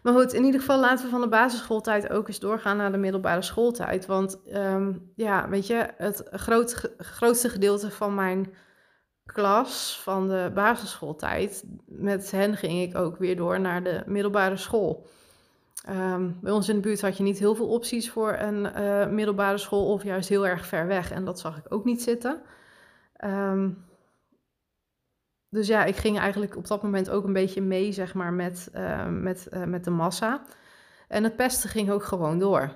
Maar 0.04 0.14
goed, 0.14 0.34
in 0.34 0.44
ieder 0.44 0.60
geval 0.60 0.80
laten 0.80 1.06
we 1.06 1.12
van 1.12 1.22
de 1.22 1.28
basisschooltijd 1.28 2.10
ook 2.10 2.28
eens 2.28 2.40
doorgaan 2.40 2.78
naar 2.78 2.92
de 2.92 2.98
middelbare 2.98 3.42
schooltijd. 3.42 4.06
Want 4.06 4.40
um, 4.54 5.12
ja, 5.16 5.50
weet 5.50 5.68
je, 5.68 5.88
het 5.98 6.28
groot, 6.32 6.94
grootste 6.98 7.50
gedeelte 7.50 7.92
van 7.92 8.16
mijn 8.16 8.54
klas 9.26 10.00
van 10.04 10.28
de 10.28 10.52
basisschooltijd, 10.54 11.64
met 11.86 12.32
hen 12.32 12.56
ging 12.56 12.82
ik 12.82 12.98
ook 12.98 13.18
weer 13.18 13.36
door 13.36 13.60
naar 13.60 13.84
de 13.84 14.04
middelbare 14.06 14.58
school. 14.58 15.08
Um, 15.90 16.38
bij 16.42 16.52
ons 16.52 16.70
in 16.70 16.76
de 16.76 16.82
buurt 16.82 17.02
had 17.02 17.18
je 17.18 17.24
niet 17.24 17.40
heel 17.40 17.56
veel 17.56 17.68
opties 17.68 18.10
voor 18.10 18.34
een 18.34 18.68
uh, 18.78 19.08
middelbare 19.08 19.58
school 19.58 19.92
of 19.92 20.04
juist 20.04 20.30
heel 20.30 20.48
erg 20.48 20.66
ver 20.66 20.88
weg. 20.88 21.12
En 21.12 21.26
dat 21.26 21.40
zag 21.40 21.58
ik 21.58 21.74
ook 21.74 21.86
niet 21.86 22.02
zitten. 22.02 22.42
Um, 23.26 23.86
dus 25.50 25.68
ja, 25.68 25.84
ik 25.86 25.96
ging 25.96 26.20
eigenlijk 26.20 26.56
op 26.56 26.68
dat 26.68 26.84
moment 26.84 27.10
ook 27.10 27.24
een 27.24 27.34
beetje 27.34 27.62
mee, 27.62 27.92
zeg 27.92 28.14
maar, 28.14 28.34
met, 28.34 28.70
uh, 28.76 29.08
met, 29.08 29.48
uh, 29.54 29.64
met 29.64 29.84
de 29.84 29.90
massa. 29.90 30.46
En 31.08 31.24
het 31.24 31.36
pesten 31.36 31.70
ging 31.70 31.92
ook 31.92 32.04
gewoon 32.04 32.40
door. 32.40 32.74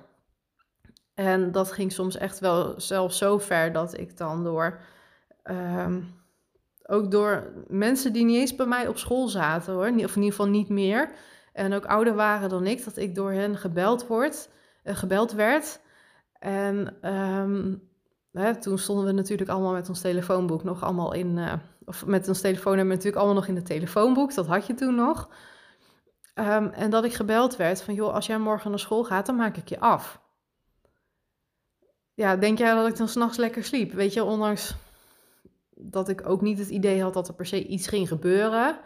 En 1.13 1.51
dat 1.51 1.71
ging 1.71 1.91
soms 1.91 2.17
echt 2.17 2.39
wel 2.39 2.73
zelfs 2.79 3.17
zo 3.17 3.37
ver 3.37 3.71
dat 3.71 3.97
ik 3.97 4.17
dan 4.17 4.43
door, 4.43 4.79
um, 5.43 6.21
ook 6.83 7.11
door 7.11 7.53
mensen 7.67 8.13
die 8.13 8.25
niet 8.25 8.39
eens 8.39 8.55
bij 8.55 8.65
mij 8.65 8.87
op 8.87 8.97
school 8.97 9.27
zaten 9.27 9.73
hoor, 9.73 9.87
of 9.87 9.89
in 9.89 9.97
ieder 9.99 10.23
geval 10.23 10.47
niet 10.47 10.69
meer, 10.69 11.11
en 11.53 11.73
ook 11.73 11.85
ouder 11.85 12.15
waren 12.15 12.49
dan 12.49 12.65
ik, 12.65 12.83
dat 12.83 12.97
ik 12.97 13.15
door 13.15 13.31
hen 13.31 13.57
gebeld, 13.57 14.07
wordt, 14.07 14.49
uh, 14.83 14.95
gebeld 14.95 15.31
werd. 15.31 15.79
En 16.39 16.95
um, 17.13 17.89
hè, 18.31 18.55
toen 18.55 18.77
stonden 18.77 19.05
we 19.05 19.11
natuurlijk 19.11 19.49
allemaal 19.49 19.73
met 19.73 19.89
ons 19.89 20.01
telefoonboek 20.01 20.63
nog 20.63 20.83
allemaal 20.83 21.13
in 21.13 21.39
of 21.85 22.05
met 22.05 22.27
ons 22.27 22.41
telefoon 22.41 22.77
hebben 22.77 22.89
we 22.89 22.95
natuurlijk 22.95 23.23
allemaal 23.23 23.41
nog 23.41 23.47
in 23.47 23.55
het 23.55 23.65
telefoonboek, 23.65 24.33
dat 24.33 24.47
had 24.47 24.67
je 24.67 24.73
toen 24.73 24.95
nog. 24.95 25.29
Um, 26.35 26.67
en 26.67 26.89
dat 26.89 27.03
ik 27.03 27.13
gebeld 27.13 27.55
werd 27.55 27.81
van, 27.81 27.93
joh, 27.93 28.13
als 28.13 28.25
jij 28.25 28.37
morgen 28.37 28.69
naar 28.69 28.79
school 28.79 29.03
gaat, 29.03 29.25
dan 29.25 29.35
maak 29.35 29.57
ik 29.57 29.69
je 29.69 29.79
af. 29.79 30.21
Ja, 32.13 32.35
denk 32.35 32.57
jij 32.57 32.73
dat 32.73 32.87
ik 32.87 32.97
dan 32.97 33.07
s'nachts 33.07 33.37
lekker 33.37 33.63
sliep? 33.63 33.91
Weet 33.91 34.13
je, 34.13 34.23
ondanks 34.23 34.75
dat 35.75 36.09
ik 36.09 36.27
ook 36.27 36.41
niet 36.41 36.59
het 36.59 36.69
idee 36.69 37.01
had 37.01 37.13
dat 37.13 37.27
er 37.27 37.33
per 37.33 37.45
se 37.45 37.65
iets 37.65 37.87
ging 37.87 38.07
gebeuren. 38.07 38.79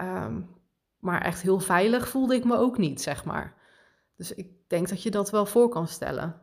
Um, 0.00 0.54
maar 0.98 1.22
echt 1.22 1.42
heel 1.42 1.60
veilig 1.60 2.08
voelde 2.08 2.34
ik 2.34 2.44
me 2.44 2.56
ook 2.56 2.78
niet, 2.78 3.02
zeg 3.02 3.24
maar. 3.24 3.54
Dus 4.16 4.34
ik 4.34 4.50
denk 4.66 4.88
dat 4.88 5.02
je 5.02 5.10
dat 5.10 5.30
wel 5.30 5.46
voor 5.46 5.68
kan 5.68 5.88
stellen. 5.88 6.42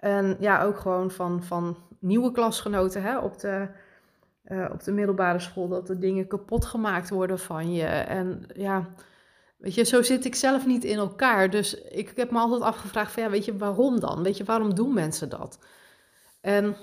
En 0.00 0.36
ja, 0.40 0.62
ook 0.62 0.78
gewoon 0.78 1.10
van, 1.10 1.42
van 1.42 1.76
nieuwe 2.02 2.32
klasgenoten 2.32 3.02
hè, 3.02 3.18
op, 3.18 3.38
de, 3.38 3.68
uh, 4.44 4.68
op 4.72 4.84
de 4.84 4.92
middelbare 4.92 5.38
school, 5.38 5.68
dat 5.68 5.88
er 5.88 6.00
dingen 6.00 6.26
kapot 6.26 6.64
gemaakt 6.64 7.10
worden 7.10 7.38
van 7.38 7.72
je. 7.72 7.84
En 7.86 8.44
ja, 8.54 8.88
weet 9.56 9.74
je, 9.74 9.84
zo 9.84 10.02
zit 10.02 10.24
ik 10.24 10.34
zelf 10.34 10.66
niet 10.66 10.84
in 10.84 10.96
elkaar. 10.96 11.50
Dus 11.50 11.74
ik, 11.74 12.12
heb 12.16 12.30
me 12.30 12.38
altijd 12.38 12.62
afgevraagd 12.62 13.12
van 13.12 13.22
ja, 13.22 13.30
weet 13.30 13.44
je, 13.44 13.56
waarom 13.56 14.00
dan? 14.00 14.22
Weet 14.22 14.36
je, 14.36 14.44
waarom 14.44 14.74
doen 14.74 14.94
mensen 14.94 15.28
dat? 15.28 15.58
En 16.40 16.76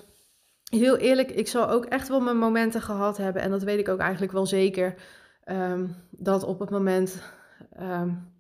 heel 0.70 0.98
eerlijk, 0.98 1.32
ik 1.32 1.48
zal 1.48 1.70
ook 1.70 1.86
echt 1.86 2.08
wel 2.08 2.20
mijn 2.20 2.38
momenten 2.38 2.82
gehad 2.82 3.18
hebben. 3.18 3.42
En 3.42 3.50
dat 3.50 3.64
weet 3.64 3.80
ik 3.80 3.90
ook 3.90 4.00
eigenlijk 4.00 4.32
wel 4.32 4.46
zeker. 4.46 4.96
Um, 5.46 5.96
dat 6.12 6.44
op 6.44 6.60
het 6.60 6.70
moment 6.70 7.22
um, 7.80 8.32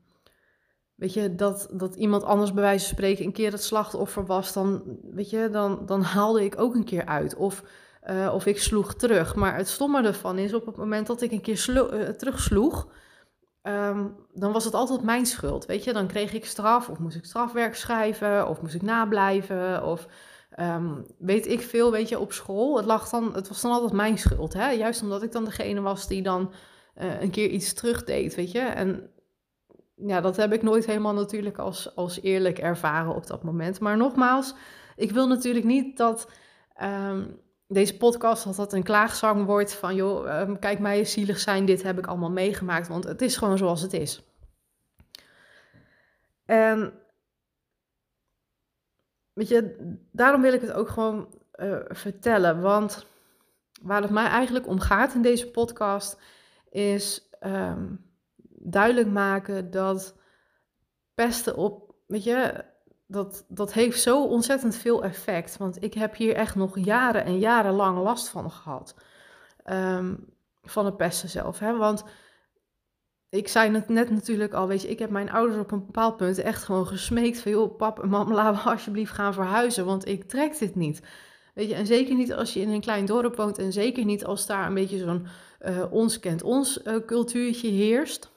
weet 1.00 1.14
je, 1.14 1.36
dat, 1.36 1.70
dat 1.72 1.96
iemand 1.96 2.24
anders 2.24 2.54
bij 2.54 2.64
wijze 2.64 2.86
van 2.86 2.96
spreken 2.96 3.26
een 3.26 3.32
keer 3.32 3.52
het 3.52 3.64
slachtoffer 3.64 4.26
was, 4.26 4.54
dan, 4.54 4.84
weet 5.12 5.30
je, 5.30 5.50
dan, 5.52 5.86
dan 5.86 6.02
haalde 6.02 6.44
ik 6.44 6.60
ook 6.60 6.76
een 6.76 6.84
keer 6.84 7.06
uit. 7.06 7.36
Of, 7.36 7.64
uh, 8.10 8.32
of 8.34 8.46
ik 8.46 8.60
sloeg 8.60 8.96
terug. 8.96 9.36
Maar 9.36 9.56
het 9.56 9.68
stomme 9.68 10.04
ervan 10.04 10.38
is, 10.38 10.54
op 10.54 10.66
het 10.66 10.76
moment 10.76 11.08
dat 11.08 11.22
ik 11.22 11.32
een 11.32 11.42
keer 11.42 11.70
uh, 11.70 12.10
terugsloeg, 12.10 12.88
um, 13.64 14.16
dan 14.34 14.52
was 14.52 14.64
het 14.64 14.74
altijd 14.74 15.02
mijn 15.02 15.26
schuld. 15.26 15.66
Weet 15.66 15.84
je, 15.84 15.94
dan 15.94 16.08
kreeg 16.08 16.34
ik 16.34 16.46
straf, 16.46 16.90
of 16.90 17.00
moest 17.00 17.16
ik 17.16 17.26
strafwerk 17.26 17.76
schrijven, 17.76 18.48
of 18.48 18.62
moest 18.62 18.76
ik 18.76 18.82
nablijven, 18.82 19.84
of 19.84 20.08
um, 20.60 21.06
weet 21.18 21.48
ik 21.48 21.62
veel, 21.62 21.92
weet 21.92 22.10
je, 22.10 22.20
op 22.20 22.34
school. 22.34 22.78
Het, 22.78 22.86
lag 22.86 23.10
dan, 23.10 23.34
het 23.34 23.48
was 23.48 23.62
dan 23.62 23.72
altijd 23.72 23.92
mijn 23.92 24.18
schuld, 24.18 24.54
hè? 24.54 24.70
juist 24.70 25.02
omdat 25.02 25.24
ik 25.24 25.32
dan 25.32 25.46
degene 25.46 25.82
was 25.82 26.08
die 26.08 26.22
dan 26.22 26.52
uh, 27.02 27.22
een 27.22 27.30
keer 27.30 27.50
iets 27.50 27.74
terugdeed, 27.74 28.36
weet 28.36 28.52
je. 28.52 28.60
En 28.60 29.10
ja, 30.06 30.22
dat 30.22 30.36
heb 30.36 30.54
ik 30.54 30.62
nooit 30.62 30.86
helemaal 30.86 31.14
natuurlijk 31.14 31.58
als, 31.58 31.96
als 31.96 32.22
eerlijk 32.22 32.60
ervaren 32.60 33.16
op 33.16 33.28
dat 33.28 33.44
moment. 33.44 33.80
Maar 33.80 33.98
nogmaals, 33.98 34.54
ik 34.96 35.12
wil 35.12 35.28
natuurlijk 35.28 35.66
niet 35.66 35.98
dat 35.98 36.32
um, 36.82 37.40
deze 37.68 37.98
podcast 37.98 38.44
dat 38.44 38.56
dat 38.56 38.74
een 38.74 38.84
klaagzang 38.84 39.46
wordt 39.46 39.74
van... 39.74 39.96
joh, 39.96 40.40
um, 40.40 40.60
kijk 40.60 40.80
mij 40.80 40.98
eens 40.98 41.12
zielig 41.12 41.40
zijn, 41.40 41.66
dit 41.66 41.84
heb 41.84 41.98
ik 41.98 42.08
allemaal 42.08 42.32
meegemaakt. 42.32 42.88
Want 42.88 43.04
het 43.04 43.22
is 43.22 43.38
gewoon 43.38 43.58
zoals 43.58 43.82
het 43.82 43.94
is. 43.94 44.24
En 46.46 46.94
weet 49.34 49.48
je, 49.48 49.76
daarom 50.12 50.42
wil 50.42 50.54
ik 50.54 50.62
het 50.62 50.72
ook 50.72 50.90
gewoon 50.90 51.34
uh, 51.56 51.78
vertellen. 51.88 52.62
Want 52.62 53.06
waar 53.82 54.02
het 54.02 54.12
mij 54.12 54.28
eigenlijk 54.28 54.68
om 54.68 54.80
gaat 54.80 55.14
in 55.14 55.22
deze 55.22 55.52
podcast 55.52 56.22
is... 56.70 57.30
Um, 57.42 58.09
duidelijk 58.72 59.08
maken 59.08 59.72
dat 59.72 60.16
pesten 61.14 61.56
op, 61.56 61.94
weet 62.08 62.24
je, 62.24 62.66
dat, 63.08 63.46
dat 63.48 63.74
heeft 63.74 64.02
zo 64.02 64.26
ontzettend 64.26 64.76
veel 64.76 65.04
effect. 65.04 65.58
Want 65.58 65.84
ik 65.84 65.94
heb 65.94 66.16
hier 66.16 66.36
echt 66.36 66.56
nog 66.56 66.80
jaren 66.80 67.26
en 67.26 67.40
jaren 67.40 67.74
lang 67.74 67.98
last 67.98 68.30
van 68.30 68.52
gehad. 68.52 68.96
Um, 69.66 70.38
van 70.64 70.86
het 70.86 70.98
pesten 70.98 71.30
zelf. 71.30 71.60
Hè? 71.60 71.78
Want 71.78 72.04
ik 73.30 73.48
zei 73.48 73.72
het 73.72 73.90
net 73.90 74.10
natuurlijk 74.10 74.54
al, 74.54 74.68
weet 74.68 74.82
je, 74.82 74.90
ik 74.90 75.00
heb 75.00 75.10
mijn 75.10 75.32
ouders 75.32 75.60
op 75.60 75.72
een 75.72 75.86
bepaald 75.86 76.18
punt 76.18 76.38
echt 76.38 76.64
gewoon 76.64 76.88
gesmeekt 76.88 77.40
van, 77.40 77.52
joh, 77.52 77.78
pap 77.78 78.00
en 78.00 78.10
mam, 78.10 78.34
laten 78.34 78.64
we 78.64 78.70
alsjeblieft 78.70 79.14
gaan 79.14 79.34
verhuizen, 79.34 79.86
want 79.86 80.08
ik 80.08 80.24
trek 80.24 80.60
dit 80.60 80.76
niet. 80.76 81.02
Weet 81.54 81.70
je, 81.70 81.76
en 81.76 81.86
zeker 81.86 82.16
niet 82.16 82.34
als 82.34 82.54
je 82.54 82.60
in 82.60 82.70
een 82.70 82.82
klein 82.82 83.06
dorp 83.06 83.36
woont 83.36 83.58
en 83.58 83.74
zeker 83.74 84.06
niet 84.06 84.26
als 84.26 84.46
daar 84.46 84.68
een 84.68 84.74
beetje 84.74 84.98
zo'n 84.98 85.28
uh, 85.62 85.92
ons 85.92 86.20
kent 86.20 86.44
ons 86.44 86.80
uh, 86.84 86.96
cultuurtje 87.06 87.70
heerst. 87.70 88.32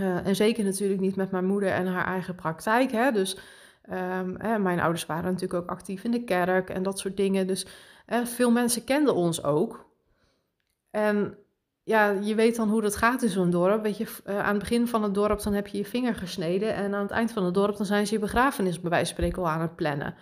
Uh, 0.00 0.26
en 0.26 0.36
zeker 0.36 0.64
natuurlijk 0.64 1.00
niet 1.00 1.16
met 1.16 1.30
mijn 1.30 1.44
moeder 1.44 1.70
en 1.70 1.86
haar 1.86 2.06
eigen 2.06 2.34
praktijk. 2.34 2.92
Hè? 2.92 3.12
Dus 3.12 3.38
hè, 4.38 4.58
mijn 4.58 4.80
ouders 4.80 5.06
waren 5.06 5.32
natuurlijk 5.32 5.62
ook 5.62 5.70
actief 5.70 6.04
in 6.04 6.10
de 6.10 6.24
kerk 6.24 6.70
en 6.70 6.82
dat 6.82 6.98
soort 6.98 7.16
dingen. 7.16 7.46
Dus 7.46 7.66
veel 8.24 8.50
mensen 8.50 8.84
kenden 8.84 9.14
ons 9.14 9.42
ook. 9.42 9.86
En 10.90 11.38
ja, 11.82 12.10
je 12.10 12.34
weet 12.34 12.56
dan 12.56 12.68
hoe 12.68 12.82
dat 12.82 12.96
gaat 12.96 13.22
in 13.22 13.28
zo'n 13.28 13.50
dorp. 13.50 13.82
Weet 13.82 13.96
je, 13.96 14.06
aan 14.24 14.54
het 14.54 14.58
begin 14.58 14.88
van 14.88 15.02
het 15.02 15.14
dorp 15.14 15.42
dan 15.42 15.52
heb 15.52 15.66
je 15.66 15.78
je 15.78 15.84
vinger 15.84 16.14
gesneden. 16.14 16.74
En 16.74 16.94
aan 16.94 17.02
het 17.02 17.10
eind 17.10 17.32
van 17.32 17.44
het 17.44 17.54
dorp 17.54 17.76
dan 17.76 17.86
zijn 17.86 18.06
ze 18.06 18.14
je 18.14 18.20
begrafenis 18.20 18.80
bij 18.80 18.90
wijze 18.90 19.14
van 19.14 19.14
spreken 19.14 19.42
al 19.42 19.48
aan 19.48 19.60
het 19.60 19.76
plannen. 19.76 20.14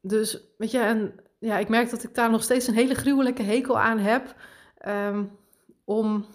Dus 0.00 0.40
weet 0.58 0.70
je, 0.70 0.78
en 0.78 1.14
ja, 1.38 1.58
ik 1.58 1.68
merk 1.68 1.90
dat 1.90 2.02
ik 2.02 2.14
daar 2.14 2.30
nog 2.30 2.42
steeds 2.42 2.66
een 2.66 2.74
hele 2.74 2.94
gruwelijke 2.94 3.42
hekel 3.42 3.78
aan 3.78 3.98
heb. 3.98 4.34
Um, 4.88 5.30
om 5.84 6.26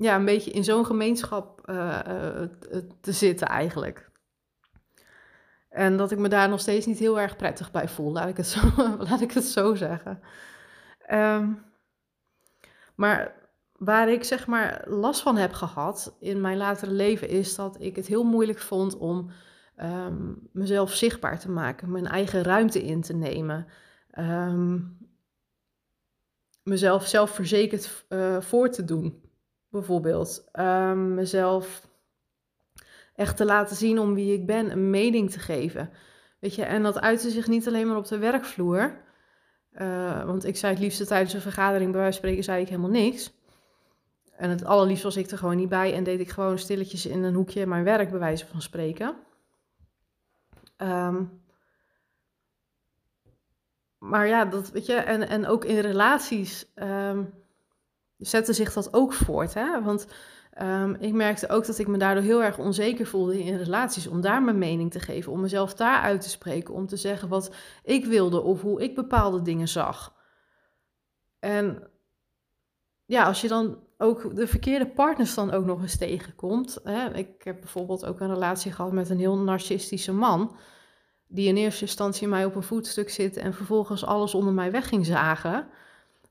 ja, 0.00 0.16
een 0.16 0.24
beetje 0.24 0.50
in 0.50 0.64
zo'n 0.64 0.86
gemeenschap 0.86 1.68
uh, 1.70 1.98
uh, 2.08 2.48
te 3.00 3.12
zitten 3.12 3.46
eigenlijk. 3.46 4.10
En 5.68 5.96
dat 5.96 6.10
ik 6.10 6.18
me 6.18 6.28
daar 6.28 6.48
nog 6.48 6.60
steeds 6.60 6.86
niet 6.86 6.98
heel 6.98 7.20
erg 7.20 7.36
prettig 7.36 7.70
bij 7.70 7.88
voel, 7.88 8.12
laat 8.12 8.28
ik 8.28 8.36
het 8.36 8.46
zo, 8.56 8.60
laat 8.98 9.20
ik 9.20 9.32
het 9.32 9.44
zo 9.44 9.74
zeggen. 9.74 10.20
Um, 11.12 11.64
maar 12.94 13.34
waar 13.72 14.08
ik 14.08 14.24
zeg 14.24 14.46
maar 14.46 14.84
last 14.88 15.20
van 15.20 15.36
heb 15.36 15.52
gehad 15.52 16.16
in 16.20 16.40
mijn 16.40 16.56
latere 16.56 16.92
leven 16.92 17.28
is 17.28 17.54
dat 17.54 17.76
ik 17.80 17.96
het 17.96 18.06
heel 18.06 18.24
moeilijk 18.24 18.58
vond 18.58 18.96
om 18.96 19.30
um, 19.82 20.48
mezelf 20.52 20.92
zichtbaar 20.92 21.38
te 21.38 21.50
maken, 21.50 21.90
mijn 21.90 22.06
eigen 22.06 22.42
ruimte 22.42 22.82
in 22.82 23.00
te 23.00 23.14
nemen. 23.14 23.66
Um, 24.18 24.98
mezelf 26.62 27.06
zelfverzekerd 27.06 28.04
voor 28.40 28.70
te 28.70 28.84
doen, 28.84 29.29
bijvoorbeeld. 29.70 30.48
Um, 30.52 31.14
mezelf 31.14 31.88
echt 33.14 33.36
te 33.36 33.44
laten 33.44 33.76
zien 33.76 33.98
om 33.98 34.14
wie 34.14 34.32
ik 34.32 34.46
ben, 34.46 34.70
een 34.70 34.90
mening 34.90 35.30
te 35.30 35.38
geven. 35.38 35.90
Weet 36.38 36.54
je, 36.54 36.64
en 36.64 36.82
dat 36.82 37.00
uitte 37.00 37.30
zich 37.30 37.46
niet 37.46 37.68
alleen 37.68 37.86
maar 37.86 37.96
op 37.96 38.06
de 38.06 38.18
werkvloer. 38.18 38.96
Uh, 39.72 40.24
want 40.24 40.44
ik 40.44 40.56
zei 40.56 40.72
het 40.72 40.82
liefste 40.82 41.06
tijdens 41.06 41.32
een 41.32 41.40
vergadering, 41.40 41.92
bij 41.92 42.00
wijze 42.00 42.18
van 42.18 42.28
spreken, 42.28 42.44
zei 42.44 42.62
ik 42.62 42.68
helemaal 42.68 42.90
niks. 42.90 43.32
En 44.36 44.50
het 44.50 44.64
allerliefst 44.64 45.02
was 45.02 45.16
ik 45.16 45.30
er 45.30 45.38
gewoon 45.38 45.56
niet 45.56 45.68
bij 45.68 45.94
en 45.94 46.04
deed 46.04 46.20
ik 46.20 46.30
gewoon 46.30 46.58
stilletjes 46.58 47.06
in 47.06 47.22
een 47.22 47.34
hoekje 47.34 47.66
mijn 47.66 47.84
werk, 47.84 48.10
bij 48.10 48.18
wijze 48.18 48.46
van 48.46 48.62
spreken. 48.62 49.16
Um, 50.76 51.42
maar 53.98 54.26
ja, 54.26 54.44
dat 54.44 54.70
weet 54.70 54.86
je, 54.86 54.94
en, 54.94 55.28
en 55.28 55.46
ook 55.46 55.64
in 55.64 55.78
relaties 55.78 56.72
um, 56.74 57.32
zette 58.20 58.52
zich 58.52 58.72
dat 58.72 58.94
ook 58.94 59.12
voort. 59.12 59.54
Hè? 59.54 59.82
Want 59.82 60.06
um, 60.62 60.94
ik 60.94 61.12
merkte 61.12 61.48
ook 61.48 61.66
dat 61.66 61.78
ik 61.78 61.86
me 61.86 61.98
daardoor 61.98 62.24
heel 62.24 62.42
erg 62.42 62.58
onzeker 62.58 63.06
voelde 63.06 63.42
in 63.42 63.56
relaties. 63.56 64.06
Om 64.06 64.20
daar 64.20 64.42
mijn 64.42 64.58
mening 64.58 64.90
te 64.90 65.00
geven, 65.00 65.32
om 65.32 65.40
mezelf 65.40 65.74
daar 65.74 66.00
uit 66.00 66.20
te 66.20 66.28
spreken, 66.28 66.74
om 66.74 66.86
te 66.86 66.96
zeggen 66.96 67.28
wat 67.28 67.54
ik 67.82 68.04
wilde 68.04 68.40
of 68.40 68.60
hoe 68.60 68.82
ik 68.82 68.94
bepaalde 68.94 69.42
dingen 69.42 69.68
zag. 69.68 70.14
En 71.38 71.90
ja, 73.04 73.24
als 73.24 73.40
je 73.40 73.48
dan 73.48 73.78
ook 73.98 74.36
de 74.36 74.46
verkeerde 74.46 74.86
partners 74.86 75.34
dan 75.34 75.50
ook 75.50 75.64
nog 75.64 75.82
eens 75.82 75.96
tegenkomt. 75.96 76.80
Hè? 76.84 77.14
Ik 77.14 77.42
heb 77.42 77.60
bijvoorbeeld 77.60 78.06
ook 78.06 78.20
een 78.20 78.32
relatie 78.32 78.72
gehad 78.72 78.92
met 78.92 79.10
een 79.10 79.18
heel 79.18 79.38
narcistische 79.38 80.12
man 80.12 80.56
die 81.26 81.48
in 81.48 81.56
eerste 81.56 81.84
instantie 81.84 82.28
mij 82.28 82.44
op 82.44 82.54
een 82.54 82.62
voetstuk 82.62 83.10
zit 83.10 83.36
en 83.36 83.54
vervolgens 83.54 84.04
alles 84.04 84.34
onder 84.34 84.52
mij 84.52 84.70
weg 84.70 84.88
ging 84.88 85.06
zagen, 85.06 85.68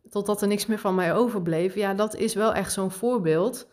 totdat 0.09 0.41
er 0.41 0.47
niks 0.47 0.65
meer 0.65 0.79
van 0.79 0.95
mij 0.95 1.13
overbleef. 1.13 1.75
Ja, 1.75 1.93
dat 1.93 2.15
is 2.15 2.33
wel 2.33 2.53
echt 2.53 2.73
zo'n 2.73 2.91
voorbeeld. 2.91 3.67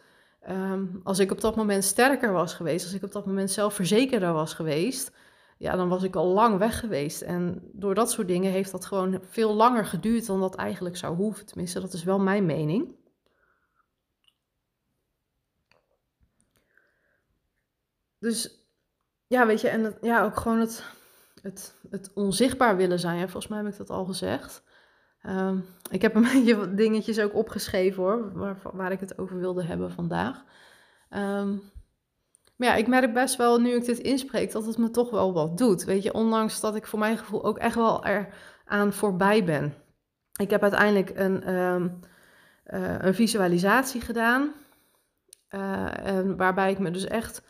Um, 0.48 1.00
als 1.04 1.18
ik 1.18 1.30
op 1.30 1.40
dat 1.40 1.56
moment 1.56 1.84
sterker 1.84 2.32
was 2.32 2.54
geweest, 2.54 2.84
als 2.84 2.94
ik 2.94 3.02
op 3.02 3.12
dat 3.12 3.26
moment 3.26 3.50
zelfverzekerder 3.50 4.32
was 4.32 4.54
geweest, 4.54 5.12
ja, 5.58 5.76
dan 5.76 5.88
was 5.88 6.02
ik 6.02 6.16
al 6.16 6.26
lang 6.26 6.58
weg 6.58 6.78
geweest. 6.78 7.22
En 7.22 7.70
door 7.72 7.94
dat 7.94 8.10
soort 8.10 8.28
dingen 8.28 8.52
heeft 8.52 8.70
dat 8.70 8.86
gewoon 8.86 9.20
veel 9.22 9.54
langer 9.54 9.86
geduurd 9.86 10.26
dan 10.26 10.40
dat 10.40 10.54
eigenlijk 10.54 10.96
zou 10.96 11.16
hoeven. 11.16 11.46
Tenminste, 11.46 11.80
dat 11.80 11.92
is 11.92 12.04
wel 12.04 12.18
mijn 12.18 12.46
mening. 12.46 12.94
Dus 18.18 18.66
ja, 19.26 19.46
weet 19.46 19.60
je, 19.60 19.68
en 19.68 19.96
ja, 20.00 20.24
ook 20.24 20.36
gewoon 20.36 20.60
het, 20.60 20.84
het, 21.42 21.74
het 21.90 22.10
onzichtbaar 22.14 22.76
willen 22.76 22.98
zijn. 22.98 23.20
Volgens 23.20 23.48
mij 23.48 23.58
heb 23.62 23.72
ik 23.72 23.78
dat 23.78 23.90
al 23.90 24.04
gezegd. 24.04 24.62
Um, 25.22 25.64
ik 25.90 26.02
heb 26.02 26.14
een 26.14 26.22
beetje 26.32 26.74
dingetjes 26.74 27.20
ook 27.20 27.34
opgeschreven 27.34 28.02
hoor, 28.02 28.32
waar, 28.32 28.56
waar 28.72 28.92
ik 28.92 29.00
het 29.00 29.18
over 29.18 29.38
wilde 29.38 29.64
hebben 29.64 29.90
vandaag. 29.90 30.44
Um, 31.10 31.62
maar 32.56 32.68
ja, 32.68 32.74
ik 32.74 32.86
merk 32.86 33.14
best 33.14 33.36
wel 33.36 33.60
nu 33.60 33.74
ik 33.74 33.84
dit 33.84 33.98
inspreek 33.98 34.52
dat 34.52 34.66
het 34.66 34.78
me 34.78 34.90
toch 34.90 35.10
wel 35.10 35.32
wat 35.32 35.58
doet. 35.58 35.84
Weet 35.84 36.02
je, 36.02 36.14
ondanks 36.14 36.60
dat 36.60 36.76
ik 36.76 36.86
voor 36.86 36.98
mijn 36.98 37.18
gevoel 37.18 37.44
ook 37.44 37.58
echt 37.58 37.74
wel 37.74 38.04
eraan 38.04 38.92
voorbij 38.92 39.44
ben. 39.44 39.74
Ik 40.40 40.50
heb 40.50 40.62
uiteindelijk 40.62 41.10
een, 41.14 41.54
um, 41.54 42.00
uh, 42.66 42.94
een 42.98 43.14
visualisatie 43.14 44.00
gedaan. 44.00 44.52
En 45.48 46.36
waarbij 46.36 46.70
ik 46.70 46.78
me 46.78 46.90
dus 46.90 47.06
echt 47.06 47.42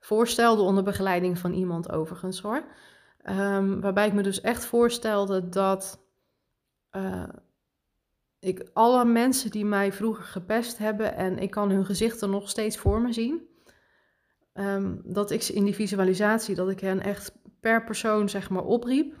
voorstelde 0.00 0.62
onder 0.62 0.84
begeleiding 0.84 1.38
van 1.38 1.52
iemand 1.52 1.90
overigens 1.90 2.40
hoor. 2.40 2.64
Waarbij 3.80 4.06
ik 4.06 4.12
me 4.12 4.22
dus 4.22 4.40
echt 4.40 4.64
voorstelde 4.64 5.48
dat 5.48 6.03
uh, 6.96 7.28
ik 8.38 8.70
alle 8.72 9.04
mensen 9.04 9.50
die 9.50 9.64
mij 9.64 9.92
vroeger 9.92 10.24
gepest 10.24 10.78
hebben 10.78 11.14
en 11.14 11.38
ik 11.38 11.50
kan 11.50 11.70
hun 11.70 11.84
gezichten 11.84 12.30
nog 12.30 12.48
steeds 12.48 12.76
voor 12.76 13.00
me 13.00 13.12
zien. 13.12 13.48
Um, 14.54 15.00
dat 15.04 15.30
ik 15.30 15.42
in 15.44 15.64
die 15.64 15.74
visualisatie, 15.74 16.54
dat 16.54 16.70
ik 16.70 16.80
hen 16.80 17.00
echt 17.00 17.32
per 17.60 17.84
persoon 17.84 18.28
zeg 18.28 18.50
maar 18.50 18.64
opriep. 18.64 19.14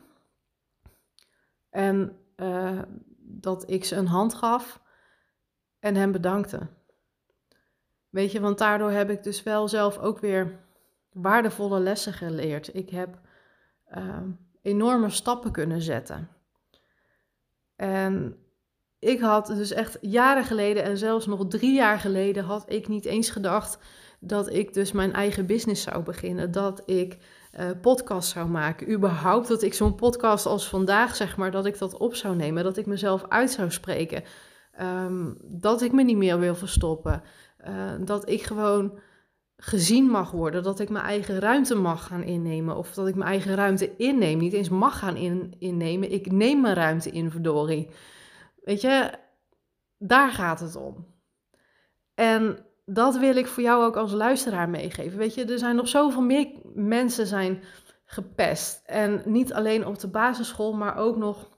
En 1.70 2.16
uh, 2.36 2.82
dat 3.18 3.70
ik 3.70 3.84
ze 3.84 3.96
een 3.96 4.06
hand 4.06 4.34
gaf 4.34 4.80
en 5.78 5.94
hen 5.94 6.12
bedankte. 6.12 6.68
Weet 8.08 8.32
je, 8.32 8.40
want 8.40 8.58
daardoor 8.58 8.90
heb 8.90 9.10
ik 9.10 9.22
dus 9.22 9.42
wel 9.42 9.68
zelf 9.68 9.98
ook 9.98 10.18
weer 10.18 10.58
waardevolle 11.12 11.80
lessen 11.80 12.12
geleerd. 12.12 12.74
Ik 12.74 12.90
heb 12.90 13.20
uh, 13.96 14.22
enorme 14.62 15.10
stappen 15.10 15.52
kunnen 15.52 15.82
zetten. 15.82 16.28
En 17.76 18.36
ik 18.98 19.20
had 19.20 19.46
dus 19.46 19.72
echt 19.72 19.98
jaren 20.00 20.44
geleden 20.44 20.82
en 20.82 20.98
zelfs 20.98 21.26
nog 21.26 21.46
drie 21.48 21.74
jaar 21.74 21.98
geleden 21.98 22.44
had 22.44 22.64
ik 22.66 22.88
niet 22.88 23.04
eens 23.04 23.30
gedacht 23.30 23.78
dat 24.20 24.52
ik 24.52 24.74
dus 24.74 24.92
mijn 24.92 25.12
eigen 25.12 25.46
business 25.46 25.82
zou 25.82 26.02
beginnen. 26.02 26.50
Dat 26.50 26.82
ik 26.86 27.18
uh, 27.58 27.70
podcast 27.80 28.28
zou 28.28 28.48
maken. 28.48 28.92
Überhaupt 28.92 29.48
dat 29.48 29.62
ik 29.62 29.74
zo'n 29.74 29.94
podcast 29.94 30.46
als 30.46 30.68
vandaag, 30.68 31.16
zeg 31.16 31.36
maar, 31.36 31.50
dat 31.50 31.66
ik 31.66 31.78
dat 31.78 31.96
op 31.96 32.14
zou 32.14 32.36
nemen. 32.36 32.64
Dat 32.64 32.76
ik 32.76 32.86
mezelf 32.86 33.24
uit 33.28 33.50
zou 33.50 33.70
spreken. 33.70 34.22
Um, 34.80 35.36
dat 35.42 35.82
ik 35.82 35.92
me 35.92 36.02
niet 36.02 36.16
meer 36.16 36.38
wil 36.38 36.54
verstoppen. 36.54 37.22
Uh, 37.68 37.92
dat 38.00 38.28
ik 38.28 38.42
gewoon 38.42 38.98
gezien 39.64 40.04
mag 40.04 40.30
worden, 40.30 40.62
dat 40.62 40.80
ik 40.80 40.88
mijn 40.88 41.04
eigen 41.04 41.38
ruimte 41.38 41.74
mag 41.74 42.06
gaan 42.06 42.22
innemen 42.22 42.76
of 42.76 42.94
dat 42.94 43.06
ik 43.06 43.14
mijn 43.14 43.30
eigen 43.30 43.54
ruimte 43.54 43.96
inneem, 43.96 44.38
niet 44.38 44.52
eens 44.52 44.68
mag 44.68 44.98
gaan 44.98 45.16
in, 45.16 45.54
innemen, 45.58 46.12
ik 46.12 46.32
neem 46.32 46.60
mijn 46.60 46.74
ruimte 46.74 47.10
in, 47.10 47.30
verdorie. 47.30 47.88
Weet 48.64 48.80
je, 48.80 49.10
daar 49.98 50.30
gaat 50.30 50.60
het 50.60 50.76
om. 50.76 51.06
En 52.14 52.58
dat 52.84 53.18
wil 53.18 53.36
ik 53.36 53.46
voor 53.46 53.62
jou 53.62 53.84
ook 53.84 53.96
als 53.96 54.12
luisteraar 54.12 54.68
meegeven. 54.68 55.18
Weet 55.18 55.34
je, 55.34 55.44
er 55.44 55.58
zijn 55.58 55.76
nog 55.76 55.88
zoveel 55.88 56.22
meer 56.22 56.48
mensen 56.74 57.26
zijn 57.26 57.62
gepest. 58.04 58.82
En 58.86 59.22
niet 59.24 59.52
alleen 59.52 59.86
op 59.86 59.98
de 59.98 60.08
basisschool, 60.08 60.72
maar 60.72 60.96
ook 60.96 61.16
nog 61.16 61.48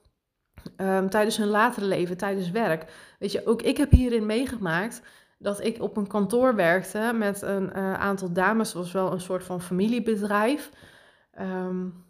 um, 0.77 1.11
tijdens 1.11 1.37
hun 1.37 1.49
latere 1.49 1.87
leven, 1.87 2.17
tijdens 2.17 2.51
werk. 2.51 2.93
Weet 3.19 3.33
je, 3.33 3.47
ook 3.47 3.63
ik 3.63 3.77
heb 3.77 3.91
hierin 3.91 4.27
meegemaakt 4.27 5.03
dat 5.39 5.65
ik 5.65 5.83
op 5.83 5.97
een 5.97 6.07
kantoor 6.07 6.55
werkte 6.55 7.13
met 7.15 7.43
een 7.43 7.71
uh, 7.77 7.95
aantal 7.95 8.33
dames. 8.33 8.69
Het 8.73 8.83
was 8.83 8.93
wel 8.93 9.13
een 9.13 9.21
soort 9.21 9.45
van 9.45 9.61
familiebedrijf. 9.61 10.71
Um, 11.41 12.05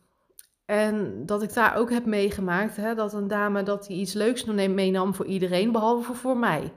en 0.64 1.26
dat 1.26 1.42
ik 1.42 1.54
daar 1.54 1.76
ook 1.76 1.90
heb 1.90 2.06
meegemaakt 2.06 2.76
hè, 2.76 2.94
dat 2.94 3.12
een 3.12 3.28
dame 3.28 3.62
dat 3.62 3.86
die 3.86 4.00
iets 4.00 4.12
leuks 4.12 4.44
meenam 4.44 5.14
voor 5.14 5.26
iedereen, 5.26 5.72
behalve 5.72 6.14
voor 6.14 6.36
mij. 6.36 6.72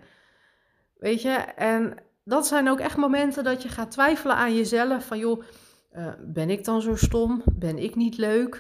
Weet 0.98 1.22
je, 1.22 1.32
en 1.56 1.94
dat 2.24 2.48
zijn 2.48 2.70
ook 2.70 2.80
echt 2.80 2.98
momenten 2.98 3.44
dat 3.44 3.64
je 3.64 3.70
gaat 3.70 3.92
twijfelen 3.92 4.36
aan 4.36 4.56
jezelf. 4.56 5.06
Van 5.06 5.18
joh, 5.18 5.44
uh, 5.92 6.08
ben 6.20 6.50
ik 6.50 6.64
dan 6.66 6.82
zo 6.82 6.96
stom? 6.96 7.42
Ben 7.46 7.78
ik 7.78 7.96
niet 7.96 8.18
leuk? 8.18 8.60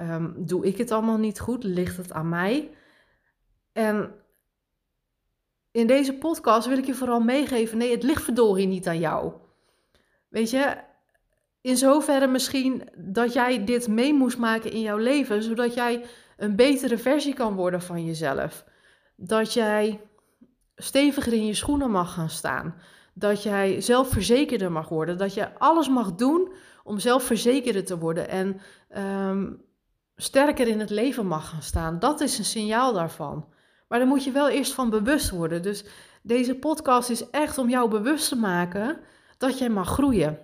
Um, 0.00 0.46
doe 0.46 0.66
ik 0.66 0.76
het 0.76 0.90
allemaal 0.90 1.18
niet 1.18 1.40
goed? 1.40 1.64
Ligt 1.64 1.96
het 1.96 2.12
aan 2.12 2.28
mij? 2.28 2.70
En 3.72 4.14
in 5.76 5.86
deze 5.86 6.12
podcast 6.12 6.66
wil 6.66 6.78
ik 6.78 6.86
je 6.86 6.94
vooral 6.94 7.20
meegeven: 7.20 7.78
nee, 7.78 7.90
het 7.90 8.02
ligt 8.02 8.22
verdorie 8.22 8.66
niet 8.66 8.88
aan 8.88 8.98
jou. 8.98 9.32
Weet 10.28 10.50
je, 10.50 10.76
in 11.60 11.76
zoverre 11.76 12.26
misschien 12.26 12.88
dat 12.96 13.32
jij 13.32 13.64
dit 13.64 13.88
mee 13.88 14.14
moest 14.14 14.38
maken 14.38 14.72
in 14.72 14.80
jouw 14.80 14.96
leven, 14.96 15.42
zodat 15.42 15.74
jij 15.74 16.04
een 16.36 16.56
betere 16.56 16.98
versie 16.98 17.34
kan 17.34 17.54
worden 17.54 17.82
van 17.82 18.04
jezelf. 18.04 18.64
Dat 19.16 19.52
jij 19.52 20.00
steviger 20.76 21.32
in 21.32 21.46
je 21.46 21.54
schoenen 21.54 21.90
mag 21.90 22.14
gaan 22.14 22.30
staan. 22.30 22.74
Dat 23.14 23.42
jij 23.42 23.80
zelfverzekerder 23.80 24.72
mag 24.72 24.88
worden. 24.88 25.18
Dat 25.18 25.34
je 25.34 25.58
alles 25.58 25.88
mag 25.88 26.14
doen 26.14 26.52
om 26.84 26.98
zelfverzekerder 26.98 27.84
te 27.84 27.98
worden 27.98 28.28
en 28.28 28.60
ehm, 28.88 29.52
sterker 30.16 30.68
in 30.68 30.80
het 30.80 30.90
leven 30.90 31.26
mag 31.26 31.48
gaan 31.48 31.62
staan. 31.62 31.98
Dat 31.98 32.20
is 32.20 32.38
een 32.38 32.44
signaal 32.44 32.92
daarvan. 32.92 33.54
Maar 33.88 33.98
daar 33.98 34.08
moet 34.08 34.24
je 34.24 34.30
wel 34.30 34.48
eerst 34.48 34.72
van 34.72 34.90
bewust 34.90 35.30
worden. 35.30 35.62
Dus 35.62 35.84
deze 36.22 36.54
podcast 36.54 37.10
is 37.10 37.30
echt 37.30 37.58
om 37.58 37.68
jou 37.68 37.90
bewust 37.90 38.28
te 38.28 38.36
maken 38.36 39.00
dat 39.38 39.58
jij 39.58 39.68
mag 39.68 39.88
groeien. 39.88 40.38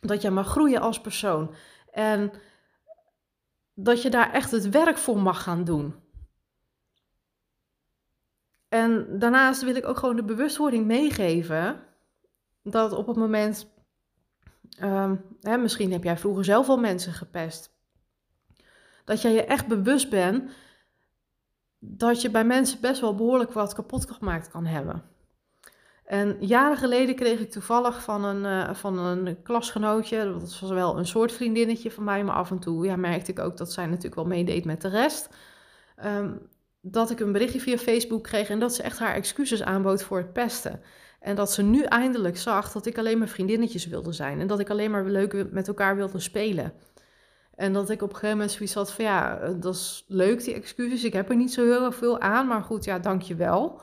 Dat 0.00 0.22
jij 0.22 0.30
mag 0.30 0.48
groeien 0.48 0.80
als 0.80 1.00
persoon. 1.00 1.54
En 1.90 2.32
dat 3.74 4.02
je 4.02 4.10
daar 4.10 4.32
echt 4.32 4.50
het 4.50 4.68
werk 4.68 4.98
voor 4.98 5.18
mag 5.18 5.42
gaan 5.42 5.64
doen. 5.64 5.94
En 8.68 9.18
daarnaast 9.18 9.62
wil 9.62 9.74
ik 9.74 9.86
ook 9.86 9.98
gewoon 9.98 10.16
de 10.16 10.24
bewustwording 10.24 10.86
meegeven 10.86 11.80
dat 12.62 12.92
op 12.92 13.06
het 13.06 13.16
moment, 13.16 13.74
um, 14.80 15.24
hè, 15.40 15.56
misschien 15.56 15.92
heb 15.92 16.04
jij 16.04 16.16
vroeger 16.16 16.44
zelf 16.44 16.68
al 16.68 16.76
mensen 16.76 17.12
gepest, 17.12 17.76
dat 19.04 19.22
jij 19.22 19.32
je 19.32 19.44
echt 19.44 19.66
bewust 19.66 20.10
bent 20.10 20.52
dat 21.86 22.22
je 22.22 22.30
bij 22.30 22.44
mensen 22.44 22.80
best 22.80 23.00
wel 23.00 23.14
behoorlijk 23.14 23.52
wat 23.52 23.74
kapot 23.74 24.10
gemaakt 24.10 24.50
kan 24.50 24.66
hebben. 24.66 25.02
En 26.04 26.36
jaren 26.40 26.76
geleden 26.76 27.14
kreeg 27.14 27.40
ik 27.40 27.50
toevallig 27.50 28.02
van 28.02 28.24
een, 28.24 28.68
uh, 28.68 28.74
van 28.74 28.98
een 28.98 29.42
klasgenootje, 29.42 30.24
dat 30.24 30.60
was 30.60 30.70
wel 30.70 30.98
een 30.98 31.06
soort 31.06 31.32
vriendinnetje 31.32 31.90
van 31.90 32.04
mij, 32.04 32.24
maar 32.24 32.34
af 32.34 32.50
en 32.50 32.58
toe 32.58 32.84
ja, 32.86 32.96
merkte 32.96 33.30
ik 33.30 33.38
ook 33.38 33.56
dat 33.56 33.72
zij 33.72 33.86
natuurlijk 33.86 34.14
wel 34.14 34.24
meedeed 34.24 34.64
met 34.64 34.80
de 34.80 34.88
rest. 34.88 35.28
Um, 36.04 36.48
dat 36.80 37.10
ik 37.10 37.20
een 37.20 37.32
berichtje 37.32 37.60
via 37.60 37.78
Facebook 37.78 38.22
kreeg 38.22 38.48
en 38.48 38.58
dat 38.58 38.74
ze 38.74 38.82
echt 38.82 38.98
haar 38.98 39.14
excuses 39.14 39.62
aanbood 39.62 40.02
voor 40.02 40.18
het 40.18 40.32
pesten. 40.32 40.80
En 41.20 41.36
dat 41.36 41.52
ze 41.52 41.62
nu 41.62 41.82
eindelijk 41.82 42.36
zag 42.36 42.72
dat 42.72 42.86
ik 42.86 42.98
alleen 42.98 43.18
maar 43.18 43.28
vriendinnetjes 43.28 43.86
wilde 43.86 44.12
zijn 44.12 44.40
en 44.40 44.46
dat 44.46 44.60
ik 44.60 44.70
alleen 44.70 44.90
maar 44.90 45.04
leuk 45.04 45.50
met 45.50 45.68
elkaar 45.68 45.96
wilde 45.96 46.18
spelen. 46.18 46.72
En 47.56 47.72
dat 47.72 47.90
ik 47.90 48.02
op 48.02 48.08
een 48.08 48.14
gegeven 48.14 48.36
moment 48.36 48.52
zoiets 48.52 48.74
had 48.74 48.92
van 48.92 49.04
ja, 49.04 49.38
eh, 49.38 49.50
dat 49.56 49.74
is 49.74 50.04
leuk 50.08 50.44
die 50.44 50.54
excuses, 50.54 51.04
ik 51.04 51.12
heb 51.12 51.28
er 51.28 51.36
niet 51.36 51.52
zo 51.52 51.64
heel 51.64 51.92
veel 51.92 52.20
aan, 52.20 52.46
maar 52.46 52.62
goed, 52.62 52.84
ja, 52.84 52.98
dank 52.98 53.22
je 53.22 53.34
wel. 53.34 53.82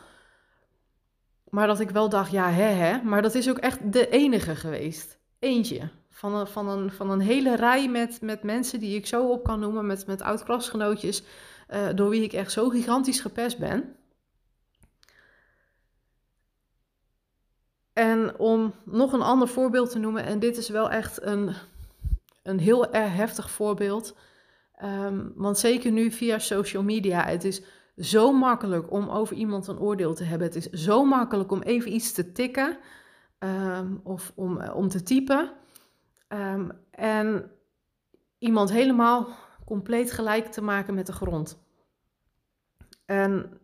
Maar 1.50 1.68
dat 1.68 1.80
ik 1.80 1.90
wel 1.90 2.10
dacht, 2.10 2.32
ja, 2.32 2.50
hè, 2.50 2.64
hè. 2.64 3.02
Maar 3.04 3.22
dat 3.22 3.36
is 3.36 3.50
ook 3.50 3.58
echt 3.58 3.94
de 3.94 4.10
enige 4.10 4.56
geweest. 4.56 5.20
Eentje. 5.40 5.90
Van 6.10 6.36
een, 6.36 6.48
van 6.48 6.70
een, 6.70 6.92
van 6.92 7.10
een 7.10 7.20
hele 7.20 7.56
rij 7.56 7.90
met, 7.90 8.22
met 8.22 8.44
mensen 8.44 8.80
die 8.80 8.96
ik 8.96 9.08
zo 9.08 9.30
op 9.30 9.44
kan 9.44 9.60
noemen, 9.60 9.86
met, 9.86 10.08
met 10.08 10.22
oud-klasgenootjes, 10.22 11.24
uh, 11.70 11.88
door 11.96 12.10
wie 12.10 12.24
ik 12.24 12.34
echt 12.34 12.52
zo 12.52 12.70
gigantisch 12.70 13.20
gepest 13.20 13.60
ben. 13.60 13.96
En 17.94 18.40
om 18.40 18.74
nog 18.86 19.14
een 19.14 19.22
ander 19.22 19.48
voorbeeld 19.48 19.90
te 19.92 20.00
noemen, 20.00 20.26
en 20.26 20.40
dit 20.40 20.58
is 20.58 20.70
wel 20.70 20.90
echt 20.90 21.22
een, 21.22 21.56
een 22.44 22.60
heel 22.60 22.92
heftig 22.92 23.52
voorbeeld. 23.52 24.18
Um, 24.84 25.34
want 25.36 25.58
zeker 25.58 25.92
nu 25.92 26.12
via 26.12 26.40
social 26.40 26.84
media, 26.84 27.26
het 27.26 27.44
is 27.44 27.62
zo 27.98 28.32
makkelijk 28.32 28.92
om 28.92 29.10
over 29.10 29.36
iemand 29.36 29.68
een 29.68 29.80
oordeel 29.80 30.14
te 30.14 30.24
hebben. 30.24 30.48
Het 30.48 30.56
is 30.56 30.70
zo 30.70 31.06
makkelijk 31.06 31.52
om 31.52 31.62
even 31.62 31.94
iets 31.94 32.12
te 32.12 32.32
tikken 32.32 32.78
um, 33.40 34.02
of 34.04 34.32
om, 34.36 34.60
eh, 34.60 34.76
om 34.76 34.88
te 34.88 35.04
typen. 35.04 35.52
Um, 36.28 36.72
en 36.92 37.52
iemand 38.38 38.72
helemaal 38.72 39.28
compleet 39.66 40.12
gelijk 40.12 40.46
te 40.46 40.62
maken 40.62 40.94
met 40.94 41.06
de 41.06 41.14
grond. 41.14 41.64
En 43.06 43.60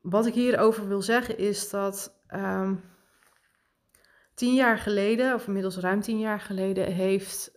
wat 0.00 0.26
ik 0.26 0.34
hierover 0.34 0.88
wil 0.88 1.02
zeggen 1.02 1.38
is 1.38 1.70
dat 1.70 2.20
tien 4.36 4.54
jaar 4.54 4.78
geleden, 4.78 5.34
of 5.34 5.46
inmiddels 5.46 5.76
ruim 5.76 6.00
tien 6.00 6.18
jaar 6.18 6.40
geleden, 6.40 6.92
heeft 6.92 7.52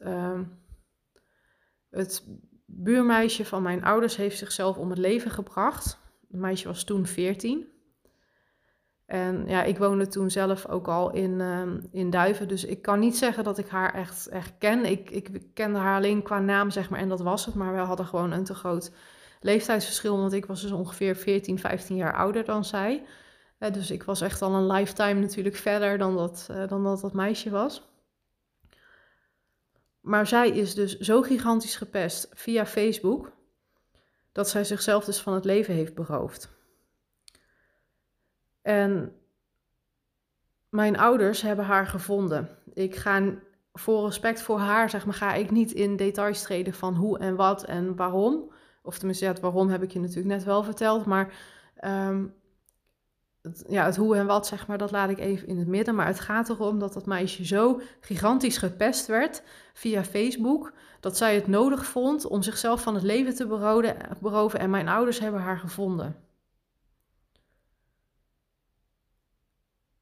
het 1.89 2.26
buurmeisje 2.65 3.46
van 3.46 3.62
mijn 3.62 3.84
ouders 3.84 4.15
heeft 4.15 4.38
zichzelf 4.38 4.78
om 4.78 4.89
het 4.89 5.00
leven 5.00 5.32
gebracht. 5.32 6.00
Het 6.28 6.39
meisje 6.39 6.68
was 6.68 6.84
toen 6.84 7.06
14. 7.06 7.68
En 9.06 9.44
ja, 9.48 9.63
ik 9.63 9.78
woonde 9.78 10.08
toen 10.08 10.32
zelf 10.32 10.68
ook 10.68 10.88
al 10.88 11.12
in, 11.12 11.39
uh, 11.39 11.62
in 11.92 12.10
Duiven. 12.10 12.48
Dus 12.48 12.63
ik 12.63 12.82
kan 12.82 13.00
niet 13.00 13.18
zeggen 13.18 13.44
dat 13.44 13.58
ik 13.58 13.68
haar 13.68 13.94
echt, 13.94 14.28
echt 14.28 14.58
ken. 14.58 14.86
Ik, 14.86 15.10
ik 15.10 15.42
kende 15.54 15.80
haar 15.80 15.96
alleen 15.96 16.24
qua 16.24 16.39
naam, 16.39 16.70
zeg 16.70 16.89
maar, 16.89 17.00
en 17.00 17.10
dat 17.10 17.22
was 17.22 17.46
het. 17.46 17.56
Maar 17.56 17.74
we 17.74 17.80
hadden 17.80 18.06
gewoon 18.06 18.32
een 18.32 18.44
te 18.44 18.54
groot 18.54 18.92
leeftijdsverschil. 19.39 20.18
Want 20.18 20.34
ik 20.34 20.46
was 20.46 20.62
dus 20.62 20.72
ongeveer 20.72 21.15
14, 21.15 21.60
15 21.60 21.96
jaar 21.96 22.15
ouder 22.15 22.46
dan 22.46 22.65
zij. 22.65 23.04
Dus 23.60 23.91
ik 23.91 24.04
was 24.04 24.22
echt 24.22 24.41
al 24.41 24.54
een 24.54 24.67
lifetime 24.67 25.19
natuurlijk 25.19 25.56
verder 25.56 25.98
dan 25.98 26.15
dat, 26.15 26.48
uh, 26.52 26.67
dan 26.67 26.84
dat, 26.84 27.00
dat 27.00 27.13
meisje 27.13 27.50
was. 27.50 27.88
Maar 30.02 30.28
zij 30.28 30.50
is 30.50 30.74
dus 30.74 31.00
zo 31.00 31.22
gigantisch 31.22 31.76
gepest 31.76 32.30
via 32.34 32.65
Facebook 32.65 33.32
dat 34.32 34.50
zij 34.50 34.63
zichzelf 34.63 35.06
dus 35.06 35.22
van 35.22 35.34
het 35.34 35.45
leven 35.45 35.74
heeft 35.74 35.93
beroofd. 35.93 36.50
En 38.62 39.15
mijn 40.69 40.98
ouders 40.98 41.41
hebben 41.41 41.65
haar 41.65 41.88
gevonden. 41.88 42.50
Ik 42.74 42.95
ga 42.95 43.34
voor 43.74 44.06
respect 44.06 44.41
voor 44.41 44.60
haar, 44.60 44.89
zeg 44.89 45.06
maar, 45.06 45.13
ga 45.13 45.34
ik 45.34 45.52
niet 45.52 45.72
in 45.72 45.95
details 45.95 46.41
treden 46.41 46.74
van 46.74 46.95
hoe 46.95 47.19
en 47.19 47.36
wat 47.36 47.63
en 47.63 47.95
waarom. 47.95 48.52
Of 48.82 48.98
tenminste, 48.98 49.26
ja, 49.26 49.32
het 49.32 49.39
waarom 49.39 49.69
heb 49.69 49.84
ik 49.84 49.91
je 49.91 50.00
natuurlijk 50.00 50.28
net 50.28 50.43
wel 50.43 50.63
verteld. 50.63 51.06
Maar 51.06 51.34
um, 51.84 52.34
het, 53.41 53.63
ja, 53.67 53.86
het 53.86 53.95
hoe 53.95 54.15
en 54.15 54.25
wat, 54.25 54.47
zeg 54.47 54.67
maar, 54.67 54.78
dat 54.78 54.91
laat 54.91 55.10
ik 55.10 55.19
even 55.19 55.47
in 55.47 55.58
het 55.58 55.67
midden. 55.67 55.95
Maar 55.95 56.08
het 56.08 56.19
gaat 56.19 56.49
erom 56.49 56.80
dat 56.80 56.93
dat 56.93 57.06
meisje 57.06 57.45
zo 57.45 57.82
gigantisch 57.99 58.58
gepest 58.58 59.06
werd 59.08 59.43
via 59.73 60.04
Facebook, 60.04 60.73
dat 60.99 61.17
zij 61.17 61.36
het 61.36 61.47
nodig 61.47 61.86
vond 61.86 62.25
om 62.25 62.41
zichzelf 62.41 62.82
van 62.82 62.93
het 62.93 63.04
leven 63.04 63.36
te 63.36 63.47
beroven. 64.19 64.60
En 64.60 64.69
mijn 64.69 64.88
ouders 64.88 65.19
hebben 65.19 65.41
haar 65.41 65.60
gevonden. 65.60 66.15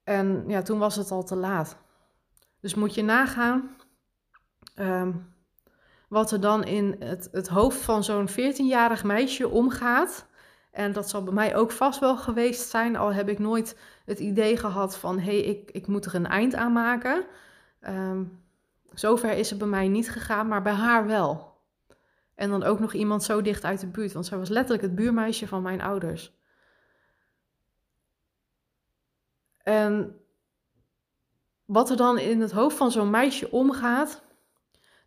En 0.04 0.44
ja, 0.48 0.62
toen 0.62 0.80
was 0.80 0.96
het 0.96 1.12
al 1.12 1.24
te 1.24 1.36
laat. 1.36 1.78
Dus 2.60 2.76
moet 2.76 2.94
je 2.94 3.04
nagaan 3.04 3.76
um, 4.76 5.34
wat 6.08 6.32
er 6.32 6.42
dan 6.42 6.64
in 6.64 6.96
het, 7.00 7.30
het 7.32 7.48
hoofd 7.48 7.78
van 7.78 8.04
zo'n 8.04 8.30
14-jarig 8.30 9.04
meisje 9.04 9.50
omgaat 9.50 10.28
en 10.78 10.92
dat 10.92 11.10
zal 11.10 11.24
bij 11.24 11.34
mij 11.34 11.56
ook 11.56 11.72
vast 11.72 12.00
wel 12.00 12.18
geweest 12.18 12.70
zijn, 12.70 12.96
al 12.96 13.14
heb 13.14 13.30
ik 13.30 13.40
nooit 13.40 13.78
het 14.06 14.20
idee 14.20 14.58
gehad 14.58 14.98
van 14.98 15.20
hé, 15.20 15.24
hey, 15.24 15.40
ik, 15.40 15.72
ik 15.72 15.88
moet 15.88 16.06
er 16.06 16.16
een 16.16 16.28
eind 16.28 16.56
aan 16.56 16.72
maken. 16.72 17.26
Um, 17.82 18.44
zover 18.94 19.32
is 19.32 19.50
het 19.50 19.60
bij 19.60 19.68
mij 19.68 19.88
niet 19.88 20.12
gegaan, 20.12 20.48
maar 20.48 20.62
bij 20.62 20.74
haar 20.74 21.08
wel. 21.08 21.62
En 22.36 22.50
dan 22.50 22.64
ook 22.64 22.80
nog 22.80 22.94
iemand 22.94 23.24
zo 23.24 23.42
dicht 23.42 23.64
uit 23.64 23.80
de 23.80 23.88
buurt, 23.88 24.14
want 24.14 24.26
zij 24.26 24.38
was 24.38 24.50
letterlijk 24.50 24.82
het 24.82 24.96
buurmeisje 24.96 25.48
van 25.48 25.62
mijn 25.62 25.82
ouders. 25.82 26.38
En 29.64 30.20
wat 31.66 31.90
er 31.90 31.98
dan 31.98 32.20
in 32.20 32.42
het 32.42 32.52
hoofd 32.52 32.78
van 32.78 32.92
zo'n 32.92 33.10
meisje 33.10 33.52
omgaat, 33.52 34.24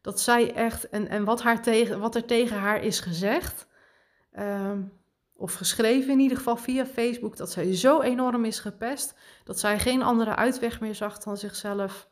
dat 0.01 0.21
zij 0.21 0.55
echt, 0.55 0.89
en, 0.89 1.09
en 1.09 1.25
wat, 1.25 1.43
haar 1.43 1.63
tegen, 1.63 2.01
wat 2.01 2.15
er 2.15 2.25
tegen 2.25 2.59
haar 2.59 2.83
is 2.83 3.01
gezegd, 3.01 3.67
um, 4.39 4.99
of 5.41 5.55
geschreven 5.55 6.13
in 6.13 6.19
ieder 6.19 6.37
geval 6.37 6.57
via 6.57 6.87
Facebook, 6.87 7.37
dat 7.37 7.51
zij 7.51 7.77
zo 7.77 8.01
enorm 8.01 8.45
is 8.45 8.59
gepest 8.59 9.15
dat 9.45 9.59
zij 9.59 9.79
geen 9.79 10.03
andere 10.03 10.37
uitweg 10.37 10.81
meer 10.81 10.95
zag 10.95 11.19
dan 11.19 11.37
zichzelf 11.37 12.09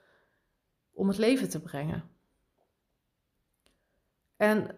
om 0.93 1.09
het 1.09 1.19
leven 1.19 1.49
te 1.49 1.61
brengen. 1.61 2.11
En 4.37 4.77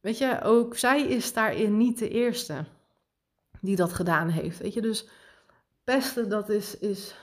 weet 0.00 0.18
je, 0.18 0.40
ook 0.42 0.76
zij 0.76 1.02
is 1.02 1.32
daarin 1.32 1.76
niet 1.76 1.98
de 1.98 2.08
eerste 2.08 2.64
die 3.60 3.76
dat 3.76 3.92
gedaan 3.92 4.28
heeft. 4.28 4.58
Weet 4.58 4.74
je, 4.74 4.80
dus 4.80 5.08
pesten, 5.84 6.28
dat 6.28 6.48
is, 6.48 6.78
is 6.78 7.14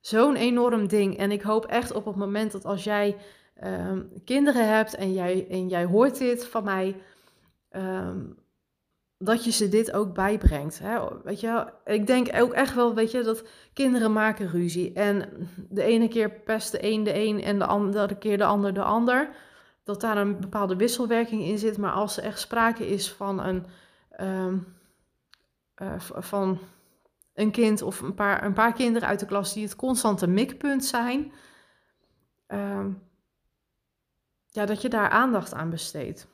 zo'n 0.00 0.36
enorm 0.36 0.88
ding. 0.88 1.16
En 1.16 1.30
ik 1.30 1.42
hoop 1.42 1.66
echt 1.66 1.92
op 1.92 2.04
het 2.04 2.16
moment 2.16 2.52
dat 2.52 2.64
als 2.64 2.84
jij 2.84 3.16
um, 3.64 4.12
kinderen 4.24 4.74
hebt 4.74 4.94
en 4.94 5.12
jij, 5.12 5.46
en 5.48 5.68
jij 5.68 5.84
hoort 5.84 6.18
dit 6.18 6.46
van 6.46 6.64
mij. 6.64 6.96
Um, 7.70 8.42
dat 9.24 9.44
je 9.44 9.50
ze 9.50 9.68
dit 9.68 9.92
ook 9.92 10.14
bijbrengt. 10.14 10.78
Hè? 10.78 11.00
Weet 11.22 11.40
je, 11.40 11.72
ik 11.84 12.06
denk 12.06 12.28
ook 12.34 12.52
echt 12.52 12.74
wel, 12.74 12.94
weet 12.94 13.10
je, 13.10 13.22
dat 13.22 13.44
kinderen 13.72 14.12
maken 14.12 14.48
ruzie. 14.48 14.92
En 14.92 15.48
de 15.68 15.82
ene 15.82 16.08
keer 16.08 16.30
pest 16.30 16.72
de 16.72 16.84
een 16.84 17.04
de 17.04 17.14
een 17.14 17.42
en 17.42 17.58
de 17.58 17.66
andere 17.66 18.18
keer 18.18 18.38
de 18.38 18.44
ander 18.44 18.74
de 18.74 18.82
ander. 18.82 19.28
Dat 19.84 20.00
daar 20.00 20.16
een 20.16 20.40
bepaalde 20.40 20.76
wisselwerking 20.76 21.42
in 21.42 21.58
zit. 21.58 21.78
Maar 21.78 21.92
als 21.92 22.16
er 22.16 22.24
echt 22.24 22.40
sprake 22.40 22.88
is 22.88 23.12
van 23.12 23.40
een, 23.40 23.66
um, 24.20 24.66
uh, 25.82 26.00
van 26.00 26.58
een 27.34 27.50
kind 27.50 27.82
of 27.82 28.00
een 28.00 28.14
paar, 28.14 28.44
een 28.44 28.52
paar 28.52 28.72
kinderen 28.72 29.08
uit 29.08 29.20
de 29.20 29.26
klas 29.26 29.52
die 29.52 29.64
het 29.64 29.76
constante 29.76 30.26
mikpunt 30.26 30.84
zijn, 30.84 31.32
uh, 32.48 32.86
ja, 34.46 34.66
dat 34.66 34.82
je 34.82 34.88
daar 34.88 35.08
aandacht 35.08 35.54
aan 35.54 35.70
besteedt. 35.70 36.26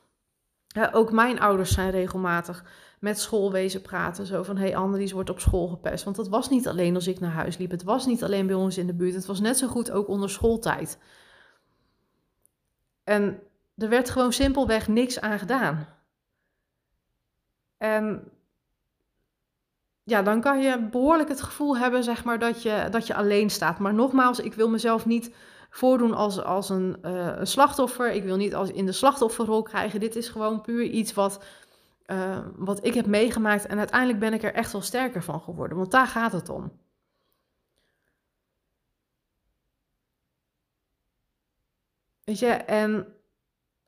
Ook 0.91 1.11
mijn 1.11 1.39
ouders 1.39 1.73
zijn 1.73 1.89
regelmatig 1.89 2.63
met 2.99 3.19
schoolwezen 3.19 3.81
praten. 3.81 4.25
Zo 4.25 4.43
van, 4.43 4.57
hé, 4.57 4.63
hey, 4.63 4.75
Annelies 4.75 5.11
wordt 5.11 5.29
op 5.29 5.39
school 5.39 5.67
gepest. 5.67 6.03
Want 6.03 6.15
dat 6.15 6.27
was 6.27 6.49
niet 6.49 6.67
alleen 6.67 6.95
als 6.95 7.07
ik 7.07 7.19
naar 7.19 7.31
huis 7.31 7.57
liep. 7.57 7.71
Het 7.71 7.83
was 7.83 8.05
niet 8.05 8.23
alleen 8.23 8.47
bij 8.47 8.55
ons 8.55 8.77
in 8.77 8.87
de 8.87 8.93
buurt. 8.93 9.13
Het 9.13 9.25
was 9.25 9.39
net 9.39 9.57
zo 9.57 9.67
goed 9.67 9.91
ook 9.91 10.07
onder 10.07 10.29
schooltijd. 10.29 10.97
En 13.03 13.39
er 13.77 13.89
werd 13.89 14.09
gewoon 14.09 14.33
simpelweg 14.33 14.87
niks 14.87 15.21
aan 15.21 15.39
gedaan. 15.39 15.87
En 17.77 18.31
ja, 20.03 20.21
dan 20.21 20.41
kan 20.41 20.61
je 20.61 20.87
behoorlijk 20.91 21.29
het 21.29 21.41
gevoel 21.41 21.77
hebben, 21.77 22.03
zeg 22.03 22.23
maar, 22.23 22.39
dat 22.39 22.61
je, 22.61 22.87
dat 22.91 23.07
je 23.07 23.15
alleen 23.15 23.49
staat. 23.49 23.79
Maar 23.79 23.93
nogmaals, 23.93 24.39
ik 24.39 24.53
wil 24.53 24.69
mezelf 24.69 25.05
niet 25.05 25.35
voordoen 25.71 26.13
als, 26.13 26.43
als 26.43 26.69
een, 26.69 26.97
uh, 27.05 27.33
een 27.35 27.47
slachtoffer. 27.47 28.11
Ik 28.11 28.23
wil 28.23 28.35
niet 28.35 28.55
als 28.55 28.71
in 28.71 28.85
de 28.85 28.91
slachtofferrol 28.91 29.61
krijgen. 29.61 29.99
Dit 29.99 30.15
is 30.15 30.29
gewoon 30.29 30.61
puur 30.61 30.83
iets 30.83 31.13
wat, 31.13 31.43
uh, 32.07 32.39
wat 32.55 32.85
ik 32.85 32.93
heb 32.93 33.05
meegemaakt. 33.05 33.65
En 33.65 33.77
uiteindelijk 33.77 34.19
ben 34.19 34.33
ik 34.33 34.43
er 34.43 34.53
echt 34.53 34.71
wel 34.71 34.81
sterker 34.81 35.23
van 35.23 35.41
geworden. 35.41 35.77
Want 35.77 35.91
daar 35.91 36.07
gaat 36.07 36.31
het 36.31 36.49
om. 36.49 36.71
Weet 42.23 42.39
je, 42.39 42.47
en 42.47 43.07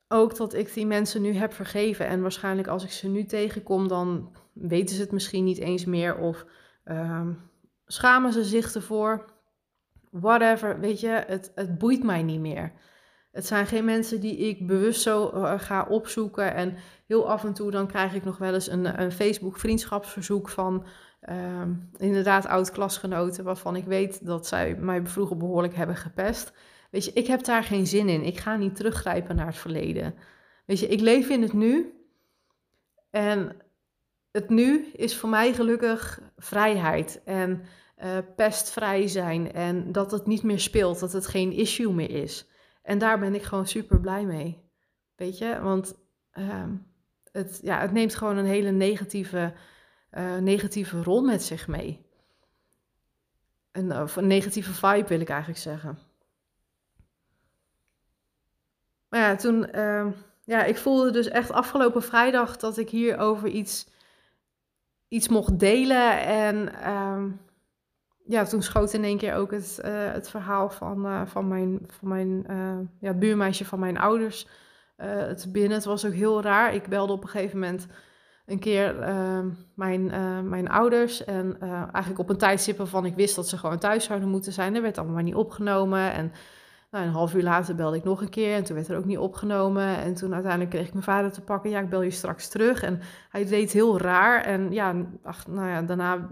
ook 0.07 0.35
dat 0.35 0.53
ik 0.53 0.73
die 0.73 0.85
mensen 0.85 1.21
nu 1.21 1.33
heb 1.33 1.53
vergeven. 1.53 2.07
En 2.07 2.21
waarschijnlijk 2.21 2.67
als 2.67 2.83
ik 2.83 2.91
ze 2.91 3.07
nu 3.07 3.25
tegenkom, 3.25 3.87
dan 3.87 4.35
weten 4.53 4.95
ze 4.95 5.01
het 5.01 5.11
misschien 5.11 5.43
niet 5.43 5.57
eens 5.57 5.85
meer. 5.85 6.17
Of 6.17 6.45
uh, 6.85 7.27
schamen 7.85 8.33
ze 8.33 8.43
zich 8.43 8.73
ervoor. 8.73 9.32
Whatever, 10.13 10.79
weet 10.79 10.99
je, 10.99 11.23
het, 11.27 11.51
het 11.55 11.77
boeit 11.77 12.03
mij 12.03 12.23
niet 12.23 12.39
meer. 12.39 12.71
Het 13.31 13.45
zijn 13.45 13.65
geen 13.65 13.85
mensen 13.85 14.19
die 14.19 14.37
ik 14.37 14.67
bewust 14.67 15.01
zo 15.01 15.31
uh, 15.33 15.59
ga 15.59 15.85
opzoeken. 15.89 16.53
En 16.53 16.75
heel 17.07 17.29
af 17.29 17.43
en 17.43 17.53
toe 17.53 17.71
dan 17.71 17.87
krijg 17.87 18.13
ik 18.13 18.23
nog 18.23 18.37
wel 18.37 18.53
eens 18.53 18.69
een, 18.69 19.01
een 19.01 19.11
Facebook 19.11 19.57
vriendschapsverzoek 19.57 20.49
van 20.49 20.85
uh, 21.29 21.61
inderdaad 21.97 22.45
oud-klasgenoten. 22.45 23.43
Waarvan 23.43 23.75
ik 23.75 23.85
weet 23.85 24.25
dat 24.25 24.47
zij 24.47 24.75
mij 24.75 25.07
vroeger 25.07 25.37
behoorlijk 25.37 25.75
hebben 25.75 25.95
gepest. 25.95 26.53
Weet 26.91 27.05
je, 27.05 27.13
ik 27.13 27.27
heb 27.27 27.43
daar 27.43 27.63
geen 27.63 27.87
zin 27.87 28.09
in. 28.09 28.23
Ik 28.23 28.37
ga 28.37 28.55
niet 28.55 28.75
teruggrijpen 28.75 29.35
naar 29.35 29.45
het 29.45 29.57
verleden. 29.57 30.15
Weet 30.65 30.79
je, 30.79 30.87
ik 30.87 30.99
leef 30.99 31.29
in 31.29 31.41
het 31.41 31.53
nu. 31.53 31.93
En 33.09 33.55
het 34.31 34.49
nu 34.49 34.85
is 34.95 35.17
voor 35.17 35.29
mij 35.29 35.53
gelukkig 35.53 36.21
vrijheid 36.37 37.21
en 37.25 37.61
uh, 37.97 38.17
pestvrij 38.35 39.07
zijn. 39.07 39.53
En 39.53 39.91
dat 39.91 40.11
het 40.11 40.25
niet 40.25 40.43
meer 40.43 40.59
speelt, 40.59 40.99
dat 40.99 41.13
het 41.13 41.27
geen 41.27 41.51
issue 41.51 41.93
meer 41.93 42.09
is. 42.09 42.47
En 42.81 42.97
daar 42.97 43.19
ben 43.19 43.35
ik 43.35 43.43
gewoon 43.43 43.67
super 43.67 43.99
blij 43.99 44.25
mee. 44.25 44.61
Weet 45.15 45.37
je, 45.37 45.59
want 45.61 45.95
uh, 46.33 46.63
het, 47.31 47.59
ja, 47.63 47.79
het 47.79 47.91
neemt 47.91 48.15
gewoon 48.15 48.37
een 48.37 48.45
hele 48.45 48.71
negatieve, 48.71 49.53
uh, 50.11 50.37
negatieve 50.37 51.03
rol 51.03 51.21
met 51.21 51.43
zich 51.43 51.67
mee. 51.67 52.05
Een, 53.71 54.01
of 54.01 54.15
een 54.15 54.27
negatieve 54.27 54.73
vibe 54.73 55.07
wil 55.07 55.19
ik 55.19 55.29
eigenlijk 55.29 55.59
zeggen. 55.59 55.99
Maar 59.09 59.19
ja, 59.19 59.35
toen, 59.35 59.67
uh, 59.75 60.07
ja, 60.43 60.63
ik 60.63 60.77
voelde 60.77 61.11
dus 61.11 61.27
echt 61.27 61.51
afgelopen 61.51 62.03
vrijdag 62.03 62.57
dat 62.57 62.77
ik 62.77 62.89
hierover 62.89 63.47
iets, 63.47 63.87
iets 65.07 65.27
mocht 65.27 65.59
delen. 65.59 66.21
En 66.21 66.69
uh, 66.81 67.23
ja, 68.25 68.43
toen 68.45 68.61
schoot 68.61 68.93
in 68.93 69.03
één 69.03 69.17
keer 69.17 69.35
ook 69.35 69.51
het, 69.51 69.79
uh, 69.85 70.11
het 70.11 70.29
verhaal 70.29 70.69
van, 70.69 71.05
uh, 71.05 71.21
van 71.25 71.47
mijn, 71.47 71.79
van 71.87 72.07
mijn 72.07 72.45
uh, 72.49 72.77
ja, 72.99 73.13
buurmeisje 73.13 73.65
van 73.65 73.79
mijn 73.79 73.97
ouders 73.97 74.47
het 74.95 75.45
binnen. 75.51 75.71
Het 75.71 75.85
was 75.85 76.05
ook 76.05 76.13
heel 76.13 76.41
raar. 76.41 76.73
Ik 76.73 76.87
belde 76.87 77.13
op 77.13 77.23
een 77.23 77.29
gegeven 77.29 77.59
moment 77.59 77.87
een 78.45 78.59
keer 78.59 78.99
ehm, 78.99 79.47
mijn, 79.75 80.05
mijn 80.49 80.69
ouders. 80.69 81.23
En 81.23 81.59
eigenlijk 81.61 82.19
op 82.19 82.29
een 82.29 82.37
tijdstip 82.37 82.77
waarvan 82.77 83.05
ik 83.05 83.15
wist 83.15 83.35
dat 83.35 83.47
ze 83.47 83.57
gewoon 83.57 83.77
thuis 83.77 84.05
zouden 84.05 84.29
moeten 84.29 84.51
zijn. 84.51 84.75
Er 84.75 84.81
werd 84.81 84.97
allemaal 84.97 85.15
maar 85.15 85.23
niet 85.23 85.35
opgenomen. 85.35 86.13
En 86.13 86.31
nou, 86.93 87.05
een 87.05 87.11
half 87.11 87.33
uur 87.33 87.43
later 87.43 87.75
belde 87.75 87.97
ik 87.97 88.03
nog 88.03 88.21
een 88.21 88.29
keer 88.29 88.55
en 88.55 88.63
toen 88.63 88.75
werd 88.75 88.87
er 88.87 88.97
ook 88.97 89.05
niet 89.05 89.17
opgenomen. 89.17 89.97
En 89.97 90.13
toen 90.13 90.33
uiteindelijk 90.33 90.71
kreeg 90.71 90.87
ik 90.87 90.93
mijn 90.93 91.05
vader 91.05 91.31
te 91.31 91.41
pakken. 91.41 91.69
Ja, 91.69 91.79
ik 91.79 91.89
bel 91.89 92.01
je 92.01 92.11
straks 92.11 92.47
terug. 92.47 92.83
En 92.83 93.01
hij 93.29 93.45
deed 93.45 93.71
heel 93.71 93.97
raar. 93.99 94.41
En 94.41 94.71
ja, 94.71 94.95
ach, 95.23 95.47
nou 95.47 95.67
ja, 95.67 95.81
daarna 95.81 96.29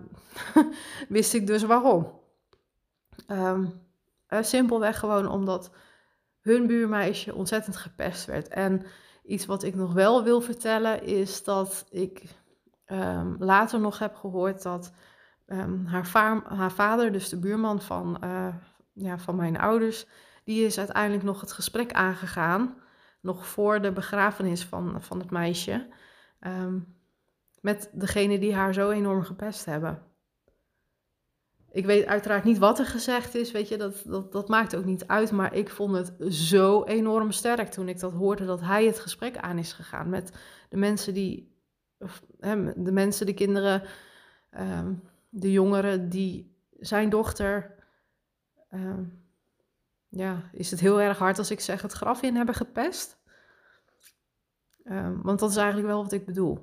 wist 1.09 1.33
ik 1.33 1.47
dus 1.47 1.63
waarom. 1.63 2.11
Um, 3.27 3.81
simpelweg 4.29 4.99
gewoon 4.99 5.29
omdat 5.29 5.71
hun 6.41 6.67
buurmeisje 6.67 7.35
ontzettend 7.35 7.77
gepest 7.77 8.25
werd. 8.25 8.47
En 8.47 8.85
iets 9.23 9.45
wat 9.45 9.63
ik 9.63 9.75
nog 9.75 9.93
wel 9.93 10.23
wil 10.23 10.41
vertellen 10.41 11.03
is 11.03 11.43
dat 11.43 11.85
ik 11.89 12.23
um, 12.85 13.35
later 13.39 13.79
nog 13.79 13.99
heb 13.99 14.15
gehoord 14.15 14.61
dat 14.61 14.93
um, 15.47 15.85
haar, 15.85 16.41
haar, 16.47 16.71
vader, 16.71 17.11
dus 17.11 17.29
de 17.29 17.39
buurman 17.39 17.81
van, 17.81 18.17
uh, 18.23 18.47
ja, 18.93 19.17
van 19.17 19.35
mijn 19.35 19.59
ouders 19.59 20.07
die 20.43 20.65
is 20.65 20.77
uiteindelijk 20.77 21.23
nog 21.23 21.41
het 21.41 21.51
gesprek 21.51 21.91
aangegaan, 21.91 22.77
nog 23.21 23.47
voor 23.47 23.81
de 23.81 23.91
begrafenis 23.91 24.65
van, 24.65 25.01
van 25.01 25.19
het 25.19 25.31
meisje, 25.31 25.87
um, 26.39 26.95
met 27.61 27.89
degene 27.93 28.39
die 28.39 28.53
haar 28.53 28.73
zo 28.73 28.89
enorm 28.89 29.23
gepest 29.23 29.65
hebben. 29.65 30.03
Ik 31.71 31.85
weet 31.85 32.05
uiteraard 32.05 32.43
niet 32.43 32.57
wat 32.57 32.79
er 32.79 32.85
gezegd 32.85 33.35
is, 33.35 33.51
weet 33.51 33.67
je, 33.67 33.77
dat, 33.77 34.03
dat, 34.05 34.31
dat 34.31 34.47
maakt 34.47 34.75
ook 34.75 34.85
niet 34.85 35.07
uit. 35.07 35.31
Maar 35.31 35.53
ik 35.53 35.69
vond 35.69 35.95
het 35.95 36.33
zo 36.33 36.83
enorm 36.83 37.31
sterk 37.31 37.69
toen 37.69 37.89
ik 37.89 37.99
dat 37.99 38.11
hoorde, 38.11 38.45
dat 38.45 38.61
hij 38.61 38.85
het 38.85 38.99
gesprek 38.99 39.37
aan 39.37 39.57
is 39.57 39.73
gegaan 39.73 40.09
met 40.09 40.37
de 40.69 40.77
mensen 40.77 41.13
die, 41.13 41.55
de 42.75 42.91
mensen, 42.91 43.25
de 43.25 43.33
kinderen, 43.33 43.83
um, 44.59 45.01
de 45.29 45.51
jongeren 45.51 46.09
die 46.09 46.55
zijn 46.79 47.09
dochter 47.09 47.75
um, 48.73 49.23
ja, 50.11 50.49
is 50.51 50.71
het 50.71 50.79
heel 50.79 51.01
erg 51.01 51.17
hard 51.17 51.37
als 51.37 51.51
ik 51.51 51.59
zeg 51.59 51.81
het 51.81 51.91
graf 51.91 52.21
in 52.21 52.35
hebben 52.35 52.55
gepest. 52.55 53.19
Um, 54.83 55.21
want 55.21 55.39
dat 55.39 55.49
is 55.49 55.55
eigenlijk 55.55 55.87
wel 55.87 56.03
wat 56.03 56.11
ik 56.11 56.25
bedoel. 56.25 56.59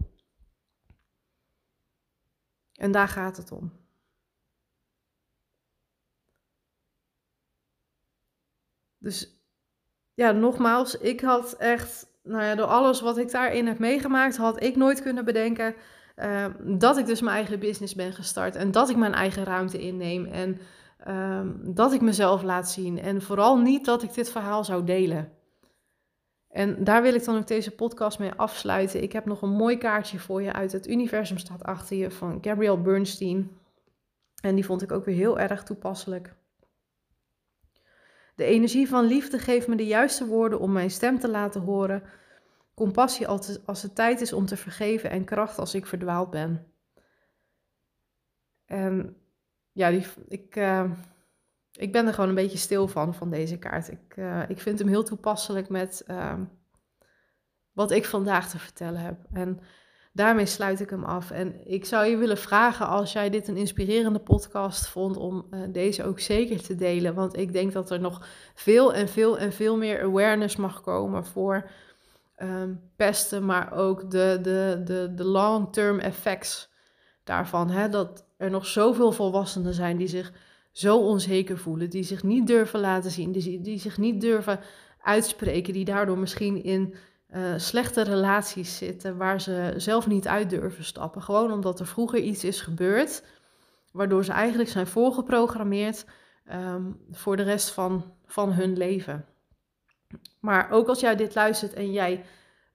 En 2.72 2.92
daar 2.92 3.08
gaat 3.08 3.37
het 3.37 3.52
om. 3.52 3.72
Dus 8.98 9.42
ja, 10.14 10.30
nogmaals, 10.30 10.98
ik 10.98 11.20
had 11.20 11.52
echt, 11.52 12.06
nou 12.22 12.42
ja, 12.42 12.54
door 12.54 12.66
alles 12.66 13.00
wat 13.00 13.18
ik 13.18 13.30
daarin 13.30 13.66
heb 13.66 13.78
meegemaakt, 13.78 14.37
had 14.37 14.62
ik 14.62 14.76
nooit 14.76 15.02
kunnen 15.02 15.24
bedenken 15.24 15.74
uh, 16.16 16.46
dat 16.61 16.96
ik 16.96 17.06
dus 17.06 17.20
mijn 17.20 17.37
eigen 17.37 17.58
business 17.58 17.94
ben 17.94 18.12
gestart 18.12 18.56
en 18.56 18.70
dat 18.70 18.88
ik 18.88 18.96
mijn 18.96 19.14
eigen 19.14 19.44
ruimte 19.44 19.78
inneem 19.78 20.24
en 20.24 20.61
um, 21.06 21.74
dat 21.74 21.92
ik 21.92 22.00
mezelf 22.00 22.42
laat 22.42 22.70
zien. 22.70 22.98
En 22.98 23.22
vooral 23.22 23.58
niet 23.58 23.84
dat 23.84 24.02
ik 24.02 24.14
dit 24.14 24.30
verhaal 24.30 24.64
zou 24.64 24.84
delen. 24.84 25.32
En 26.48 26.84
daar 26.84 27.02
wil 27.02 27.14
ik 27.14 27.24
dan 27.24 27.37
ook 27.37 27.46
deze 27.46 27.70
podcast 27.70 28.18
mee 28.18 28.32
afsluiten. 28.32 29.02
Ik 29.02 29.12
heb 29.12 29.24
nog 29.24 29.42
een 29.42 29.56
mooi 29.56 29.78
kaartje 29.78 30.18
voor 30.18 30.42
je 30.42 30.52
uit 30.52 30.72
het 30.72 30.88
universum 30.88 31.38
staat 31.38 31.62
achter 31.62 31.96
je 31.96 32.11
van 32.11 32.38
Gabrielle 32.40 32.78
Bernstein. 32.78 33.50
En 34.42 34.54
die 34.54 34.64
vond 34.64 34.82
ik 34.82 34.92
ook 34.92 35.04
weer 35.04 35.14
heel 35.14 35.38
erg 35.38 35.62
toepasselijk. 35.62 36.34
De 38.34 38.44
energie 38.44 38.88
van 38.88 39.04
liefde 39.04 39.38
geeft 39.38 39.68
me 39.68 39.76
de 39.76 39.87
juiste 39.87 40.26
woorden 40.26 40.61
om 40.61 40.72
mijn 40.72 40.90
stem 40.90 41.18
te 41.18 41.28
laten 41.28 41.61
horen. 41.61 42.02
Compassie 42.74 43.28
als 43.64 43.82
het 43.82 43.94
tijd 43.94 44.20
is 44.20 44.32
om 44.32 44.46
te 44.46 44.56
vergeven 44.56 45.11
en 45.11 45.24
kracht 45.24 45.58
als 45.58 45.74
ik 45.74 45.87
verdwaald 45.87 46.30
ben. 46.30 46.72
En 48.64 49.16
ja, 49.78 49.90
die, 49.90 50.06
ik, 50.28 50.56
uh, 50.56 50.84
ik 51.72 51.92
ben 51.92 52.06
er 52.06 52.14
gewoon 52.14 52.28
een 52.28 52.34
beetje 52.34 52.58
stil 52.58 52.88
van, 52.88 53.14
van 53.14 53.30
deze 53.30 53.58
kaart. 53.58 53.90
Ik, 53.90 54.16
uh, 54.16 54.42
ik 54.48 54.60
vind 54.60 54.78
hem 54.78 54.88
heel 54.88 55.02
toepasselijk 55.02 55.68
met 55.68 56.04
uh, 56.06 56.34
wat 57.72 57.90
ik 57.90 58.04
vandaag 58.04 58.50
te 58.50 58.58
vertellen 58.58 59.00
heb. 59.00 59.16
En 59.32 59.60
daarmee 60.12 60.46
sluit 60.46 60.80
ik 60.80 60.90
hem 60.90 61.04
af. 61.04 61.30
En 61.30 61.66
ik 61.66 61.84
zou 61.84 62.06
je 62.06 62.16
willen 62.16 62.38
vragen, 62.38 62.86
als 62.86 63.12
jij 63.12 63.30
dit 63.30 63.48
een 63.48 63.56
inspirerende 63.56 64.18
podcast 64.18 64.88
vond, 64.88 65.16
om 65.16 65.46
uh, 65.50 65.60
deze 65.68 66.04
ook 66.04 66.20
zeker 66.20 66.62
te 66.62 66.74
delen. 66.74 67.14
Want 67.14 67.36
ik 67.36 67.52
denk 67.52 67.72
dat 67.72 67.90
er 67.90 68.00
nog 68.00 68.26
veel 68.54 68.94
en 68.94 69.08
veel 69.08 69.38
en 69.38 69.52
veel 69.52 69.76
meer 69.76 70.02
awareness 70.02 70.56
mag 70.56 70.80
komen 70.80 71.26
voor 71.26 71.70
um, 72.42 72.80
pesten, 72.96 73.44
maar 73.44 73.72
ook 73.72 74.10
de, 74.10 74.38
de, 74.42 74.80
de, 74.84 75.12
de 75.14 75.24
long-term 75.24 75.98
effects 75.98 76.76
daarvan. 77.28 77.70
Hè? 77.70 77.88
Dat 77.88 78.24
er 78.36 78.50
nog 78.50 78.66
zoveel 78.66 79.12
volwassenen 79.12 79.74
zijn 79.74 79.96
die 79.96 80.08
zich 80.08 80.32
zo 80.72 80.98
onzeker 80.98 81.58
voelen, 81.58 81.90
die 81.90 82.02
zich 82.02 82.22
niet 82.22 82.46
durven 82.46 82.80
laten 82.80 83.10
zien, 83.10 83.32
die, 83.32 83.60
die 83.60 83.78
zich 83.78 83.98
niet 83.98 84.20
durven 84.20 84.60
uitspreken, 85.02 85.72
die 85.72 85.84
daardoor 85.84 86.18
misschien 86.18 86.64
in 86.64 86.94
uh, 87.34 87.40
slechte 87.56 88.02
relaties 88.02 88.76
zitten 88.76 89.16
waar 89.16 89.40
ze 89.40 89.74
zelf 89.76 90.06
niet 90.06 90.28
uit 90.28 90.50
durven 90.50 90.84
stappen. 90.84 91.22
Gewoon 91.22 91.52
omdat 91.52 91.80
er 91.80 91.86
vroeger 91.86 92.18
iets 92.18 92.44
is 92.44 92.60
gebeurd, 92.60 93.22
waardoor 93.92 94.24
ze 94.24 94.32
eigenlijk 94.32 94.70
zijn 94.70 94.86
voorgeprogrammeerd 94.86 96.04
um, 96.52 97.00
voor 97.10 97.36
de 97.36 97.42
rest 97.42 97.70
van, 97.70 98.04
van 98.26 98.52
hun 98.52 98.76
leven. 98.76 99.24
Maar 100.40 100.70
ook 100.70 100.88
als 100.88 101.00
jij 101.00 101.16
dit 101.16 101.34
luistert 101.34 101.72
en 101.72 101.92
jij 101.92 102.24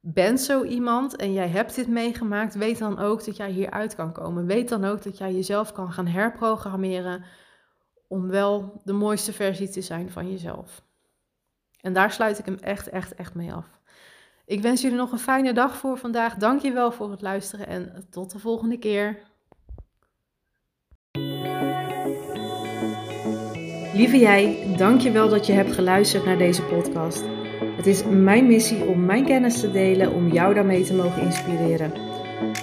bent 0.06 0.42
zo 0.42 0.64
iemand 0.64 1.16
en 1.16 1.34
jij 1.34 1.48
hebt 1.48 1.76
dit 1.76 1.88
meegemaakt, 1.88 2.56
weet 2.56 2.78
dan 2.78 3.00
ook 3.00 3.26
dat 3.26 3.38
jij 3.38 3.50
hieruit 3.50 3.96
kan 3.96 4.12
komen. 4.12 4.46
Weet 4.46 4.70
dan 4.70 4.86
ook 4.86 5.04
dat 5.04 5.18
jij 5.18 5.34
jezelf 5.34 5.72
kan 5.72 5.92
gaan 5.92 6.08
herprogrammeren 6.08 7.24
om 8.08 8.28
wel 8.28 8.82
de 8.84 8.94
mooiste 8.94 9.34
versie 9.34 9.70
te 9.70 9.82
zijn 9.82 10.12
van 10.12 10.32
jezelf. 10.32 10.84
En 11.82 11.94
daar 11.94 12.12
sluit 12.12 12.40
ik 12.40 12.46
hem 12.46 12.58
echt, 12.62 12.90
echt, 12.90 13.16
echt 13.16 13.34
mee 13.36 13.54
af. 13.54 13.68
Ik 14.46 14.62
wens 14.62 14.82
jullie 14.82 14.98
nog 14.98 15.12
een 15.12 15.20
fijne 15.20 15.54
dag 15.54 15.78
voor 15.78 15.98
vandaag. 15.98 16.36
Dank 16.36 16.62
je 16.62 16.72
wel 16.72 16.92
voor 16.92 17.12
het 17.12 17.22
luisteren 17.22 17.68
en 17.68 18.08
tot 18.10 18.32
de 18.32 18.40
volgende 18.40 18.78
keer. 18.78 19.20
Lieve 23.94 24.18
jij, 24.18 24.74
dank 24.78 25.02
je 25.02 25.12
wel 25.12 25.30
dat 25.30 25.46
je 25.46 25.54
hebt 25.54 25.72
geluisterd 25.72 26.26
naar 26.26 26.38
deze 26.38 26.64
podcast. 26.64 27.43
Het 27.84 27.96
is 27.96 28.04
mijn 28.10 28.48
missie 28.48 28.86
om 28.86 29.06
mijn 29.06 29.26
kennis 29.26 29.60
te 29.60 29.72
delen 29.72 30.14
om 30.14 30.32
jou 30.32 30.54
daarmee 30.54 30.84
te 30.84 30.94
mogen 30.94 31.22
inspireren. 31.22 31.94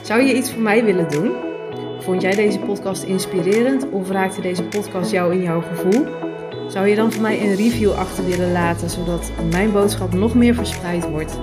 Zou 0.02 0.22
je 0.22 0.37
iets 0.37 0.52
voor 0.52 0.62
mij 0.62 0.85
willen 0.85 1.11
doen? 1.11 1.33
Vond 1.98 2.22
jij 2.22 2.35
deze 2.35 2.59
podcast 2.59 3.02
inspirerend 3.02 3.90
of 3.90 4.11
raakte 4.11 4.40
deze 4.40 4.62
podcast 4.62 5.11
jou 5.11 5.33
in 5.33 5.42
jouw 5.42 5.61
gevoel? 5.61 6.06
Zou 6.68 6.87
je 6.87 6.96
dan 6.96 7.12
voor 7.12 7.22
mij 7.22 7.40
een 7.40 7.54
review 7.54 7.90
achter 7.90 8.26
willen 8.26 8.52
laten 8.52 8.90
zodat 8.90 9.30
mijn 9.50 9.72
boodschap 9.72 10.12
nog 10.12 10.35
meer 10.35 10.54
verspreid 10.54 11.09
wordt? 11.09 11.38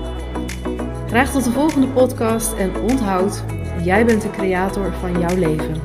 Graag 1.07 1.31
tot 1.31 1.43
de 1.43 1.51
volgende 1.51 1.87
podcast 1.87 2.53
en 2.53 2.81
onthoud, 2.81 3.43
jij 3.83 4.05
bent 4.05 4.21
de 4.21 4.29
creator 4.29 4.93
van 4.93 5.19
jouw 5.19 5.37
leven. 5.37 5.81